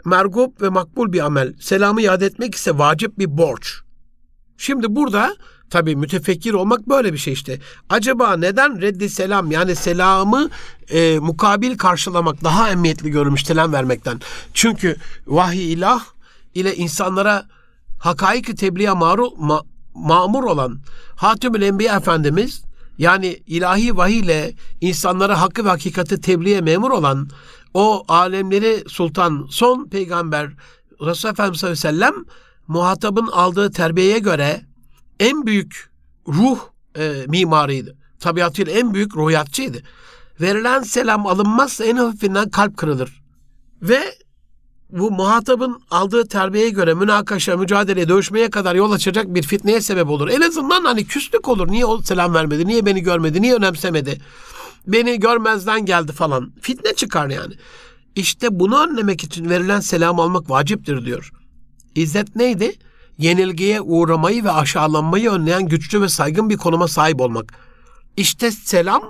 mergup 0.05 0.61
ve 0.61 0.69
makbul 0.69 1.13
bir 1.13 1.19
amel. 1.19 1.53
Selamı 1.59 2.01
iade 2.01 2.25
etmek 2.25 2.55
ise 2.55 2.77
vacip 2.77 3.19
bir 3.19 3.37
borç. 3.37 3.81
Şimdi 4.57 4.95
burada 4.95 5.35
tabii 5.69 5.95
mütefekkir 5.95 6.53
olmak 6.53 6.89
böyle 6.89 7.13
bir 7.13 7.17
şey 7.17 7.33
işte. 7.33 7.59
Acaba 7.89 8.37
neden 8.37 8.81
reddi 8.81 9.09
selam 9.09 9.51
yani 9.51 9.75
selamı 9.75 10.49
e, 10.89 11.19
mukabil 11.19 11.77
karşılamak 11.77 12.43
daha 12.43 12.69
emniyetli 12.69 13.11
görülmüş 13.11 13.45
selam 13.45 13.73
vermekten? 13.73 14.21
Çünkü 14.53 14.95
vahiy 15.27 15.73
ilah 15.73 16.03
ile 16.55 16.75
insanlara 16.75 17.45
hakaik 17.99 18.57
tebliğe 18.57 18.91
maru, 18.91 19.31
ma, 19.37 19.61
mamur 19.93 20.43
olan 20.43 20.79
Hatümül 21.15 21.61
Enbiya 21.61 21.95
Efendimiz 21.95 22.61
yani 22.97 23.39
ilahi 23.47 23.97
vahiy 23.97 24.19
ile 24.19 24.53
insanlara 24.81 25.41
hakkı 25.41 25.65
ve 25.65 25.69
hakikati 25.69 26.21
tebliğe 26.21 26.61
memur 26.61 26.91
olan 26.91 27.29
o 27.73 28.03
alemleri 28.07 28.83
sultan 28.87 29.47
son 29.49 29.87
peygamber 29.87 30.49
Resulullah 31.01 31.33
Efendimiz 31.33 31.59
sallallahu 31.59 31.87
aleyhi 31.87 31.97
ve 31.97 31.99
sellem 31.99 32.25
muhatabın 32.67 33.27
aldığı 33.27 33.71
terbiyeye 33.71 34.19
göre 34.19 34.61
en 35.19 35.45
büyük 35.45 35.89
ruh 36.27 36.59
e, 36.97 37.25
mimarıydı. 37.27 37.97
Tabiatıyla 38.19 38.73
en 38.73 38.93
büyük 38.93 39.15
ruhiyatçıydı. 39.15 39.83
Verilen 40.41 40.83
selam 40.83 41.27
alınmazsa 41.27 41.85
en 41.85 41.95
hafifinden 41.95 42.49
kalp 42.49 42.77
kırılır. 42.77 43.21
Ve 43.81 43.99
bu 44.89 45.11
muhatabın 45.11 45.81
aldığı 45.91 46.27
terbiyeye 46.27 46.69
göre 46.69 46.93
münakaşa, 46.93 47.57
mücadele, 47.57 48.09
dövüşmeye 48.09 48.49
kadar 48.49 48.75
yol 48.75 48.91
açacak 48.91 49.35
bir 49.35 49.43
fitneye 49.43 49.81
sebep 49.81 50.09
olur. 50.09 50.29
En 50.29 50.41
azından 50.41 50.85
hani 50.85 51.05
küslük 51.05 51.47
olur. 51.47 51.67
Niye 51.67 51.85
o 51.85 52.01
selam 52.01 52.33
vermedi? 52.33 52.67
Niye 52.67 52.85
beni 52.85 53.01
görmedi? 53.01 53.41
Niye 53.41 53.55
önemsemedi? 53.55 54.21
Beni 54.87 55.19
görmezden 55.19 55.85
geldi 55.85 56.11
falan. 56.11 56.51
Fitne 56.61 56.93
çıkar 56.95 57.29
yani. 57.29 57.53
İşte 58.15 58.59
bunu 58.59 58.83
önlemek 58.83 59.23
için 59.23 59.49
verilen 59.49 59.79
selam 59.79 60.19
almak 60.19 60.49
vaciptir 60.49 61.05
diyor. 61.05 61.31
İzzet 61.95 62.35
neydi? 62.35 62.75
Yenilgiye 63.19 63.81
uğramayı 63.81 64.43
ve 64.43 64.51
aşağılanmayı 64.51 65.31
önleyen 65.31 65.65
güçlü 65.65 66.01
ve 66.01 66.09
saygın 66.09 66.49
bir 66.49 66.57
konuma 66.57 66.87
sahip 66.87 67.21
olmak. 67.21 67.53
İşte 68.17 68.51
selam 68.51 69.03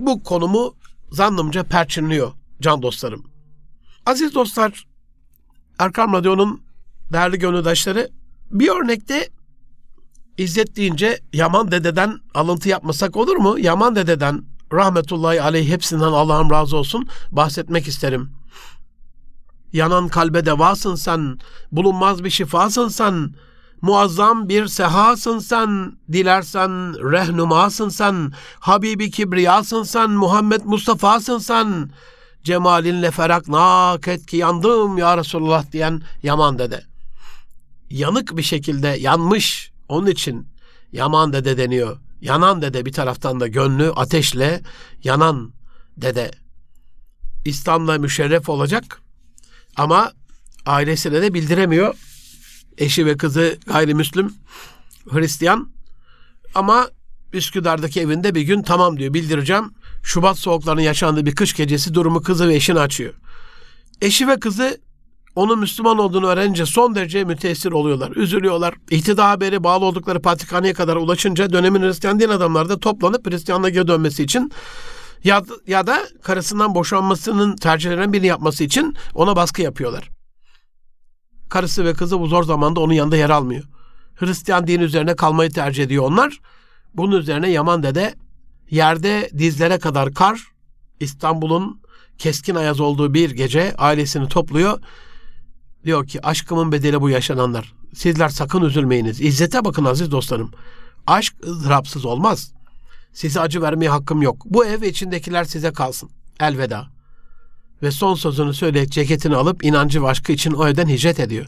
bu 0.00 0.22
konumu 0.22 0.74
zannımca 1.10 1.64
perçinliyor 1.64 2.32
can 2.60 2.82
dostlarım. 2.82 3.24
Aziz 4.06 4.34
dostlar, 4.34 4.86
Erkam 5.78 6.12
Radyo'nun 6.12 6.62
değerli 7.12 7.38
gönüldaşları 7.38 8.10
bir 8.50 8.68
örnekte 8.68 9.28
İzzet 10.38 10.76
deyince 10.76 11.20
Yaman 11.32 11.70
dededen 11.70 12.18
alıntı 12.34 12.68
yapmasak 12.68 13.16
olur 13.16 13.36
mu? 13.36 13.58
Yaman 13.58 13.96
dededen 13.96 14.44
rahmetullahi 14.72 15.42
aleyh 15.42 15.68
hepsinden 15.68 16.02
Allah'ım 16.02 16.50
razı 16.50 16.76
olsun 16.76 17.08
bahsetmek 17.30 17.88
isterim. 17.88 18.37
Yanan 19.72 20.08
kalbe 20.08 20.46
devasın 20.46 20.94
sen, 20.94 21.38
bulunmaz 21.72 22.24
bir 22.24 22.30
şifasın 22.30 22.88
sen, 22.88 23.34
muazzam 23.82 24.48
bir 24.48 24.66
sehasın 24.66 25.38
sen, 25.38 25.98
dilersen 26.12 26.70
rehnumasın 27.12 27.88
sen, 27.88 28.32
Habibi 28.60 29.10
Kibriyasın 29.10 29.82
sen, 29.82 30.10
Muhammed 30.10 30.62
Mustafa'sın 30.64 31.38
sen, 31.38 31.90
cemalinle 32.44 33.10
feraknak 33.10 34.08
et 34.08 34.26
ki 34.26 34.36
yandım 34.36 34.98
ya 34.98 35.16
Resulullah 35.16 35.72
diyen 35.72 36.02
Yaman 36.22 36.58
dede. 36.58 36.82
Yanık 37.90 38.36
bir 38.36 38.42
şekilde 38.42 38.88
yanmış, 38.88 39.72
onun 39.88 40.06
için 40.06 40.48
Yaman 40.92 41.32
dede 41.32 41.56
deniyor. 41.56 41.98
Yanan 42.20 42.62
dede 42.62 42.86
bir 42.86 42.92
taraftan 42.92 43.40
da 43.40 43.46
gönlü 43.46 43.92
ateşle 43.96 44.62
yanan 45.04 45.52
dede. 45.96 46.30
İslam'la 47.44 47.98
müşerref 47.98 48.48
olacak 48.48 49.02
ama 49.78 50.12
ailesine 50.66 51.22
de 51.22 51.34
bildiremiyor. 51.34 51.94
Eşi 52.78 53.06
ve 53.06 53.16
kızı 53.16 53.58
gayrimüslim 53.66 54.34
Hristiyan 55.10 55.68
ama 56.54 56.88
Üsküdar'daki 57.32 58.00
evinde 58.00 58.34
bir 58.34 58.42
gün 58.42 58.62
tamam 58.62 58.98
diyor 58.98 59.14
bildireceğim. 59.14 59.70
Şubat 60.02 60.38
soğuklarının 60.38 60.80
yaşandığı 60.80 61.26
bir 61.26 61.34
kış 61.34 61.52
gecesi 61.52 61.94
durumu 61.94 62.22
kızı 62.22 62.48
ve 62.48 62.54
eşini 62.54 62.80
açıyor. 62.80 63.14
Eşi 64.02 64.28
ve 64.28 64.40
kızı 64.40 64.80
onun 65.34 65.58
Müslüman 65.58 65.98
olduğunu 65.98 66.26
öğrenince 66.26 66.66
son 66.66 66.94
derece 66.94 67.24
müteessir 67.24 67.72
oluyorlar. 67.72 68.16
Üzülüyorlar. 68.16 68.74
İhtida 68.90 69.30
haberi 69.30 69.64
bağlı 69.64 69.84
oldukları 69.84 70.22
patrikhaneye 70.22 70.74
kadar 70.74 70.96
ulaşınca 70.96 71.52
dönemin 71.52 71.82
Hristiyan 71.82 72.20
din 72.20 72.28
adamları 72.28 72.68
da 72.68 72.80
toplanıp 72.80 73.30
Hristiyanlığa 73.30 73.70
geri 73.70 73.88
dönmesi 73.88 74.22
için 74.22 74.52
ya, 75.24 75.42
ya 75.66 75.86
da 75.86 76.08
karısından 76.22 76.74
boşanmasının 76.74 77.56
tercihlerinden 77.56 78.12
birini 78.12 78.26
yapması 78.26 78.64
için 78.64 78.96
ona 79.14 79.36
baskı 79.36 79.62
yapıyorlar. 79.62 80.08
Karısı 81.48 81.84
ve 81.84 81.92
kızı 81.92 82.20
bu 82.20 82.26
zor 82.26 82.44
zamanda 82.44 82.80
onun 82.80 82.92
yanında 82.92 83.16
yer 83.16 83.30
almıyor. 83.30 83.64
Hristiyan 84.14 84.66
din 84.66 84.80
üzerine 84.80 85.16
kalmayı 85.16 85.50
tercih 85.50 85.84
ediyor 85.84 86.04
onlar. 86.04 86.40
Bunun 86.94 87.16
üzerine 87.16 87.50
Yaman 87.50 87.82
Dede 87.82 88.14
yerde 88.70 89.30
dizlere 89.38 89.78
kadar 89.78 90.14
kar, 90.14 90.42
İstanbul'un 91.00 91.80
keskin 92.18 92.54
ayaz 92.54 92.80
olduğu 92.80 93.14
bir 93.14 93.30
gece 93.30 93.74
ailesini 93.78 94.28
topluyor. 94.28 94.80
Diyor 95.84 96.06
ki 96.06 96.26
aşkımın 96.26 96.72
bedeli 96.72 97.00
bu 97.00 97.10
yaşananlar. 97.10 97.74
Sizler 97.94 98.28
sakın 98.28 98.62
üzülmeyiniz. 98.62 99.20
İzzete 99.20 99.64
bakın 99.64 99.84
aziz 99.84 100.10
dostlarım. 100.10 100.50
Aşk 101.06 101.34
ızdırapsız 101.46 102.04
olmaz. 102.04 102.52
Size 103.12 103.40
acı 103.40 103.62
vermeye 103.62 103.88
hakkım 103.88 104.22
yok. 104.22 104.42
Bu 104.44 104.66
ev 104.66 104.82
içindekiler 104.82 105.44
size 105.44 105.72
kalsın. 105.72 106.10
Elveda. 106.40 106.86
Ve 107.82 107.90
son 107.90 108.14
sözünü 108.14 108.54
söyleyip 108.54 108.90
ceketini 108.90 109.36
alıp 109.36 109.64
inancı 109.64 110.02
ve 110.02 110.32
için 110.32 110.52
o 110.52 110.68
evden 110.68 110.88
hicret 110.88 111.20
ediyor. 111.20 111.46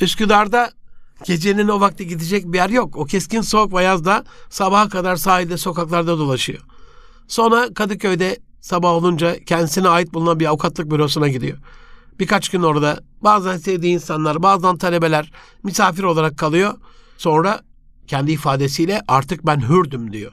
Üsküdar'da 0.00 0.70
gecenin 1.24 1.68
o 1.68 1.80
vakti 1.80 2.06
gidecek 2.06 2.44
bir 2.44 2.58
yer 2.58 2.70
yok. 2.70 2.96
O 2.96 3.04
keskin 3.04 3.40
soğuk 3.40 3.74
ve 3.74 3.82
yazda 3.82 4.24
sabaha 4.50 4.88
kadar 4.88 5.16
sahilde 5.16 5.56
sokaklarda 5.56 6.18
dolaşıyor. 6.18 6.60
Sonra 7.28 7.74
Kadıköy'de 7.74 8.38
sabah 8.60 8.90
olunca 8.90 9.44
kendisine 9.44 9.88
ait 9.88 10.14
bulunan 10.14 10.40
bir 10.40 10.46
avukatlık 10.46 10.90
bürosuna 10.90 11.28
gidiyor. 11.28 11.58
Birkaç 12.20 12.48
gün 12.48 12.62
orada 12.62 13.00
bazen 13.22 13.56
sevdiği 13.56 13.94
insanlar, 13.94 14.42
bazen 14.42 14.76
talebeler 14.76 15.32
misafir 15.62 16.02
olarak 16.02 16.38
kalıyor. 16.38 16.74
Sonra 17.18 17.60
kendi 18.06 18.32
ifadesiyle 18.32 19.02
artık 19.08 19.46
ben 19.46 19.68
hürdüm 19.68 20.12
diyor. 20.12 20.32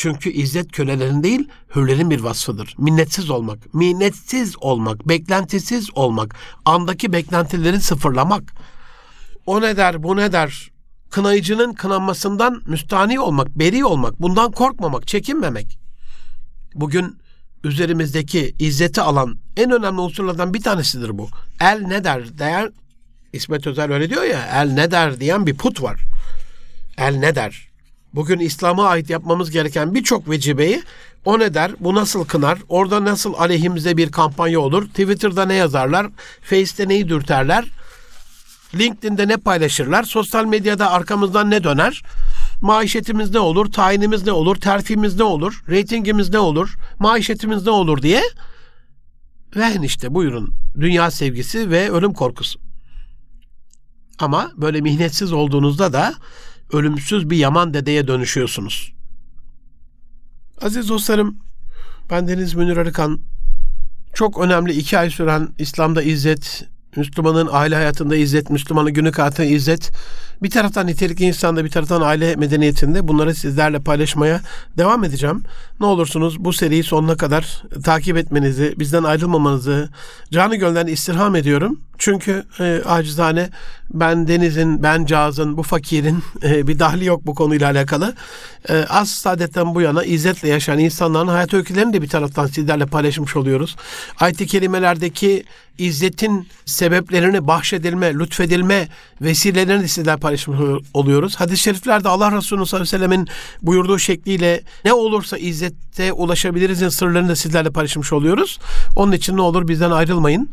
Çünkü 0.00 0.30
izzet 0.30 0.72
kölelerin 0.72 1.22
değil, 1.22 1.48
hürlerin 1.76 2.10
bir 2.10 2.20
vasfıdır. 2.20 2.74
Minnetsiz 2.78 3.30
olmak, 3.30 3.74
minnetsiz 3.74 4.54
olmak, 4.60 5.08
beklentisiz 5.08 5.88
olmak, 5.94 6.34
andaki 6.64 7.12
beklentileri 7.12 7.80
sıfırlamak. 7.80 8.52
O 9.46 9.60
ne 9.60 9.76
der, 9.76 10.02
bu 10.02 10.16
ne 10.16 10.32
der? 10.32 10.70
Kınayıcının 11.10 11.72
kınanmasından 11.72 12.62
müstani 12.66 13.20
olmak, 13.20 13.48
beri 13.48 13.84
olmak, 13.84 14.22
bundan 14.22 14.52
korkmamak, 14.52 15.06
çekinmemek. 15.06 15.78
Bugün 16.74 17.18
üzerimizdeki 17.64 18.54
izzeti 18.58 19.00
alan 19.00 19.38
en 19.56 19.70
önemli 19.70 20.00
unsurlardan 20.00 20.54
bir 20.54 20.62
tanesidir 20.62 21.18
bu. 21.18 21.28
El 21.60 21.80
ne 21.80 22.04
der 22.04 22.38
diyen 22.38 22.72
İsmet 23.32 23.66
Özel 23.66 23.92
öyle 23.92 24.10
diyor 24.10 24.22
ya 24.22 24.62
el 24.62 24.72
ne 24.72 24.90
der 24.90 25.20
diyen 25.20 25.46
bir 25.46 25.56
put 25.56 25.82
var. 25.82 26.00
El 26.98 27.16
ne 27.16 27.34
der? 27.34 27.69
Bugün 28.14 28.38
İslam'a 28.38 28.86
ait 28.86 29.10
yapmamız 29.10 29.50
gereken 29.50 29.94
birçok 29.94 30.30
vecibeyi 30.30 30.82
o 31.24 31.38
ne 31.38 31.54
der, 31.54 31.72
bu 31.80 31.94
nasıl 31.94 32.24
kınar, 32.24 32.58
orada 32.68 33.04
nasıl 33.04 33.34
aleyhimize 33.34 33.96
bir 33.96 34.12
kampanya 34.12 34.60
olur, 34.60 34.88
Twitter'da 34.88 35.44
ne 35.46 35.54
yazarlar, 35.54 36.06
Face'te 36.42 36.88
neyi 36.88 37.08
dürterler, 37.08 37.64
LinkedIn'de 38.74 39.28
ne 39.28 39.36
paylaşırlar, 39.36 40.02
sosyal 40.02 40.44
medyada 40.44 40.90
arkamızdan 40.90 41.50
ne 41.50 41.64
döner, 41.64 42.02
maişetimiz 42.60 43.30
ne 43.30 43.38
olur, 43.38 43.72
tayinimiz 43.72 44.26
ne 44.26 44.32
olur, 44.32 44.56
terfimiz 44.56 45.16
ne 45.16 45.24
olur, 45.24 45.64
reytingimiz 45.68 46.30
ne 46.30 46.38
olur, 46.38 46.74
maişetimiz 46.98 47.64
ne 47.64 47.70
olur 47.70 48.02
diye 48.02 48.22
vehn 49.56 49.82
işte 49.82 50.14
buyurun 50.14 50.54
dünya 50.80 51.10
sevgisi 51.10 51.70
ve 51.70 51.90
ölüm 51.90 52.12
korkusu. 52.12 52.60
Ama 54.18 54.52
böyle 54.56 54.80
mihnetsiz 54.80 55.32
olduğunuzda 55.32 55.92
da 55.92 56.14
ölümsüz 56.72 57.30
bir 57.30 57.36
yaman 57.36 57.74
dedeye 57.74 58.08
dönüşüyorsunuz. 58.08 58.92
Aziz 60.60 60.88
dostlarım, 60.88 61.38
ben 62.10 62.28
Deniz 62.28 62.54
Münir 62.54 62.76
Arıkan. 62.76 63.20
Çok 64.14 64.40
önemli 64.40 64.72
iki 64.72 64.98
ay 64.98 65.10
süren 65.10 65.48
İslam'da 65.58 66.02
İzzet 66.02 66.68
Müslümanın 66.96 67.48
aile 67.52 67.74
hayatında 67.74 68.16
izzet, 68.16 68.50
Müslümanın 68.50 68.92
günlük 68.92 69.18
hayatında 69.18 69.46
izzet. 69.46 69.92
Bir 70.42 70.50
taraftan 70.50 70.86
nitelikli 70.86 71.24
insanda, 71.24 71.64
bir 71.64 71.70
taraftan 71.70 72.00
aile 72.00 72.36
medeniyetinde 72.36 73.08
bunları 73.08 73.34
sizlerle 73.34 73.78
paylaşmaya 73.78 74.40
devam 74.78 75.04
edeceğim. 75.04 75.42
Ne 75.80 75.86
olursunuz 75.86 76.44
bu 76.44 76.52
seriyi 76.52 76.82
sonuna 76.82 77.16
kadar 77.16 77.62
takip 77.84 78.16
etmenizi, 78.16 78.74
bizden 78.78 79.02
ayrılmamanızı 79.02 79.88
canı 80.30 80.56
gölden 80.56 80.86
istirham 80.86 81.36
ediyorum. 81.36 81.80
Çünkü 81.98 82.44
e, 82.60 82.82
acizane 82.86 83.50
ben 83.90 84.28
Deniz'in, 84.28 84.82
ben 84.82 85.04
Caz'ın, 85.04 85.56
bu 85.56 85.62
fakirin 85.62 86.22
e, 86.42 86.66
bir 86.66 86.78
dahli 86.78 87.04
yok 87.04 87.26
bu 87.26 87.34
konuyla 87.34 87.70
alakalı. 87.70 88.14
E, 88.68 88.84
az 88.88 89.10
saadetten 89.10 89.74
bu 89.74 89.80
yana 89.80 90.04
izzetle 90.04 90.48
yaşayan 90.48 90.78
insanların 90.78 91.28
hayat 91.28 91.54
öykülerini 91.54 91.92
de 91.92 92.02
bir 92.02 92.08
taraftan 92.08 92.46
sizlerle 92.46 92.86
paylaşmış 92.86 93.36
oluyoruz. 93.36 93.76
Ayet-i 94.20 94.46
kerimelerdeki 94.46 95.44
izzetin 95.80 96.48
sebeplerini 96.64 97.46
bahşedilme, 97.46 98.14
lütfedilme 98.14 98.88
vesilelerini 99.20 99.82
de 99.82 99.88
sizlerle 99.88 100.20
paylaşmış 100.20 100.58
oluyoruz. 100.94 101.36
Hadis-i 101.36 101.62
şeriflerde 101.62 102.08
Allah 102.08 102.32
Resulü 102.32 102.66
sallallahu 102.66 102.86
aleyhi 102.86 103.02
ve 103.02 103.08
sellemin 103.08 103.28
buyurduğu 103.62 103.98
şekliyle 103.98 104.62
ne 104.84 104.92
olursa 104.92 105.38
izzette 105.38 106.12
ulaşabilirizin 106.12 106.88
sırlarını 106.88 107.28
da 107.28 107.36
sizlerle 107.36 107.70
paylaşmış 107.70 108.12
oluyoruz. 108.12 108.58
Onun 108.96 109.12
için 109.12 109.36
ne 109.36 109.40
olur 109.40 109.68
bizden 109.68 109.90
ayrılmayın. 109.90 110.50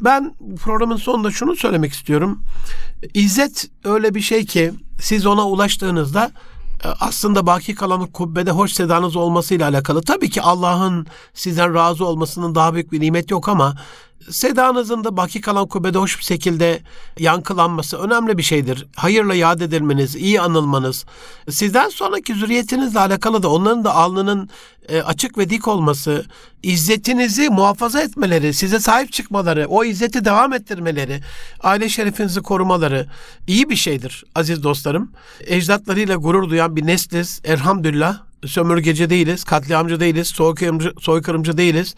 Ben 0.00 0.34
programın 0.64 0.96
sonunda 0.96 1.30
şunu 1.30 1.56
söylemek 1.56 1.92
istiyorum. 1.92 2.42
İzzet 3.14 3.70
öyle 3.84 4.14
bir 4.14 4.20
şey 4.20 4.46
ki 4.46 4.72
siz 5.00 5.26
ona 5.26 5.48
ulaştığınızda 5.48 6.30
e, 6.84 6.88
aslında 6.88 7.46
baki 7.46 7.74
kalan 7.74 8.06
kubbede 8.06 8.50
hoş 8.50 8.72
sedanız 8.72 9.16
olmasıyla 9.16 9.68
alakalı. 9.68 10.02
Tabii 10.02 10.30
ki 10.30 10.42
Allah'ın 10.42 11.06
sizden 11.34 11.74
razı 11.74 12.04
olmasının 12.04 12.54
daha 12.54 12.74
büyük 12.74 12.92
bir 12.92 13.00
nimet 13.00 13.30
yok 13.30 13.48
ama 13.48 13.74
sedanızın 14.30 15.04
da 15.04 15.16
baki 15.16 15.40
kalan 15.40 15.66
kubbede 15.66 15.98
hoş 15.98 16.18
bir 16.18 16.24
şekilde 16.24 16.82
yankılanması 17.18 17.98
önemli 17.98 18.38
bir 18.38 18.42
şeydir. 18.42 18.86
Hayırla 18.96 19.34
yad 19.34 19.60
edilmeniz, 19.60 20.16
iyi 20.16 20.40
anılmanız, 20.40 21.04
sizden 21.50 21.88
sonraki 21.88 22.34
zürriyetinizle 22.34 23.00
alakalı 23.00 23.42
da 23.42 23.50
onların 23.50 23.84
da 23.84 23.94
alnının 23.94 24.50
e, 24.88 25.02
açık 25.02 25.38
ve 25.38 25.50
dik 25.50 25.68
olması, 25.68 26.24
izzetinizi 26.62 27.48
muhafaza 27.48 28.00
etmeleri, 28.00 28.54
size 28.54 28.80
sahip 28.80 29.12
çıkmaları, 29.12 29.66
o 29.68 29.84
izzeti 29.84 30.24
devam 30.24 30.52
ettirmeleri, 30.52 31.20
aile 31.60 31.88
şerefinizi 31.88 32.40
korumaları 32.40 33.06
iyi 33.46 33.70
bir 33.70 33.76
şeydir 33.76 34.24
aziz 34.34 34.62
dostlarım. 34.62 35.12
Ecdatlarıyla 35.40 36.16
gurur 36.16 36.50
duyan 36.50 36.76
bir 36.76 36.86
nesliz 36.86 37.40
elhamdülillah 37.44 38.18
sömürgeci 38.46 39.10
değiliz, 39.10 39.44
katliamcı 39.44 40.00
değiliz, 40.00 40.28
soykırımcı, 40.28 40.92
soykırımcı 41.00 41.56
değiliz, 41.56 41.94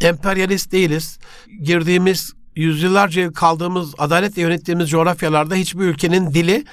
emperyalist 0.00 0.72
değiliz. 0.72 1.18
Girdiğimiz 1.62 2.32
yüzyıllarca 2.56 3.32
kaldığımız, 3.32 3.94
adaletle 3.98 4.42
yönettiğimiz 4.42 4.90
coğrafyalarda 4.90 5.54
hiçbir 5.54 5.84
ülkenin 5.84 6.34
dili, 6.34 6.64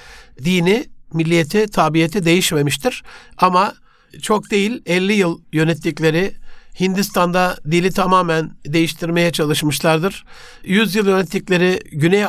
dini, 0.44 0.86
milliyeti, 1.12 1.66
tabiyeti 1.66 2.24
değişmemiştir. 2.24 3.02
Ama 3.38 3.74
çok 4.22 4.50
değil 4.50 4.82
50 4.86 5.12
yıl 5.12 5.40
yönettikleri 5.52 6.34
Hindistan'da 6.80 7.56
dili 7.70 7.92
tamamen 7.92 8.50
değiştirmeye 8.66 9.32
çalışmışlardır. 9.32 10.24
100 10.64 10.94
yıl 10.94 11.06
yönettikleri 11.06 11.80
Güney 11.92 12.24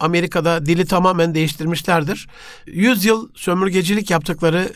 Amerika'da 0.00 0.66
dili 0.66 0.86
tamamen 0.86 1.34
değiştirmişlerdir. 1.34 2.28
100 2.66 3.04
yıl 3.04 3.28
sömürgecilik 3.34 4.10
yaptıkları 4.10 4.72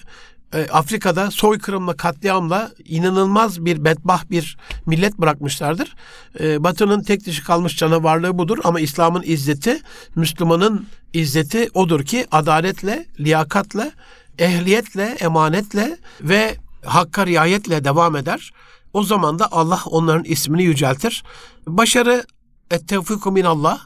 e, 0.53 0.66
Afrika'da 0.66 1.30
soykırımla, 1.30 1.97
katliamla 1.97 2.72
inanılmaz 2.84 3.64
bir 3.64 3.84
bedbah 3.84 4.30
bir 4.30 4.57
millet 4.86 5.18
bırakmışlardır. 5.18 5.97
E, 6.40 6.64
Batı'nın 6.64 7.03
tek 7.03 7.26
dişi 7.26 7.45
kalmış 7.45 7.76
canavarlığı 7.76 8.38
budur 8.38 8.59
ama 8.64 8.80
İslam'ın 8.80 9.22
izzeti, 9.26 9.80
Müslümanın 10.16 10.86
izzeti 11.12 11.68
odur 11.74 12.05
ki 12.05 12.26
adaletle, 12.30 13.07
liyakatla, 13.20 13.92
ehliyetle, 14.38 15.16
emanetle 15.20 15.99
ve 16.20 16.57
hakka 16.84 17.26
riayetle 17.26 17.84
devam 17.84 18.16
eder. 18.16 18.53
O 18.92 19.03
zaman 19.03 19.38
da 19.38 19.53
Allah 19.53 19.80
onların 19.86 20.24
ismini 20.24 20.62
yüceltir. 20.62 21.24
Başarı 21.66 22.24
et-tevfiku 22.70 23.32
minallah. 23.32 23.80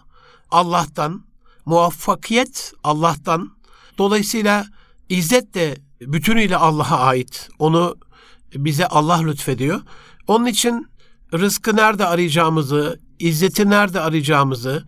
Allah'tan, 0.50 1.24
muvaffakiyet 1.66 2.72
Allah'tan. 2.84 3.50
Dolayısıyla 3.98 4.66
izzet 5.08 5.54
de 5.54 5.76
bütünüyle 6.00 6.56
Allah'a 6.56 6.98
ait. 6.98 7.48
Onu 7.58 7.96
bize 8.54 8.86
Allah 8.86 9.22
lütfediyor. 9.22 9.80
Onun 10.26 10.46
için 10.46 10.86
rızkı 11.34 11.76
nerede 11.76 12.06
arayacağımızı, 12.06 13.00
izzeti 13.18 13.70
nerede 13.70 14.00
arayacağımızı, 14.00 14.84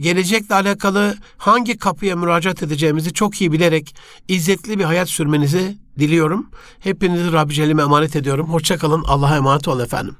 gelecekle 0.00 0.54
alakalı 0.54 1.16
hangi 1.38 1.78
kapıya 1.78 2.16
müracaat 2.16 2.62
edeceğimizi 2.62 3.12
çok 3.12 3.40
iyi 3.40 3.52
bilerek 3.52 3.94
izzetli 4.28 4.78
bir 4.78 4.84
hayat 4.84 5.08
sürmenizi 5.08 5.78
diliyorum. 5.98 6.50
Hepinizi 6.78 7.32
Rabbi 7.32 7.54
Celle'ime 7.54 7.82
emanet 7.82 8.16
ediyorum. 8.16 8.52
Hoşçakalın. 8.52 9.04
Allah'a 9.04 9.36
emanet 9.36 9.68
olun 9.68 9.84
efendim. 9.84 10.16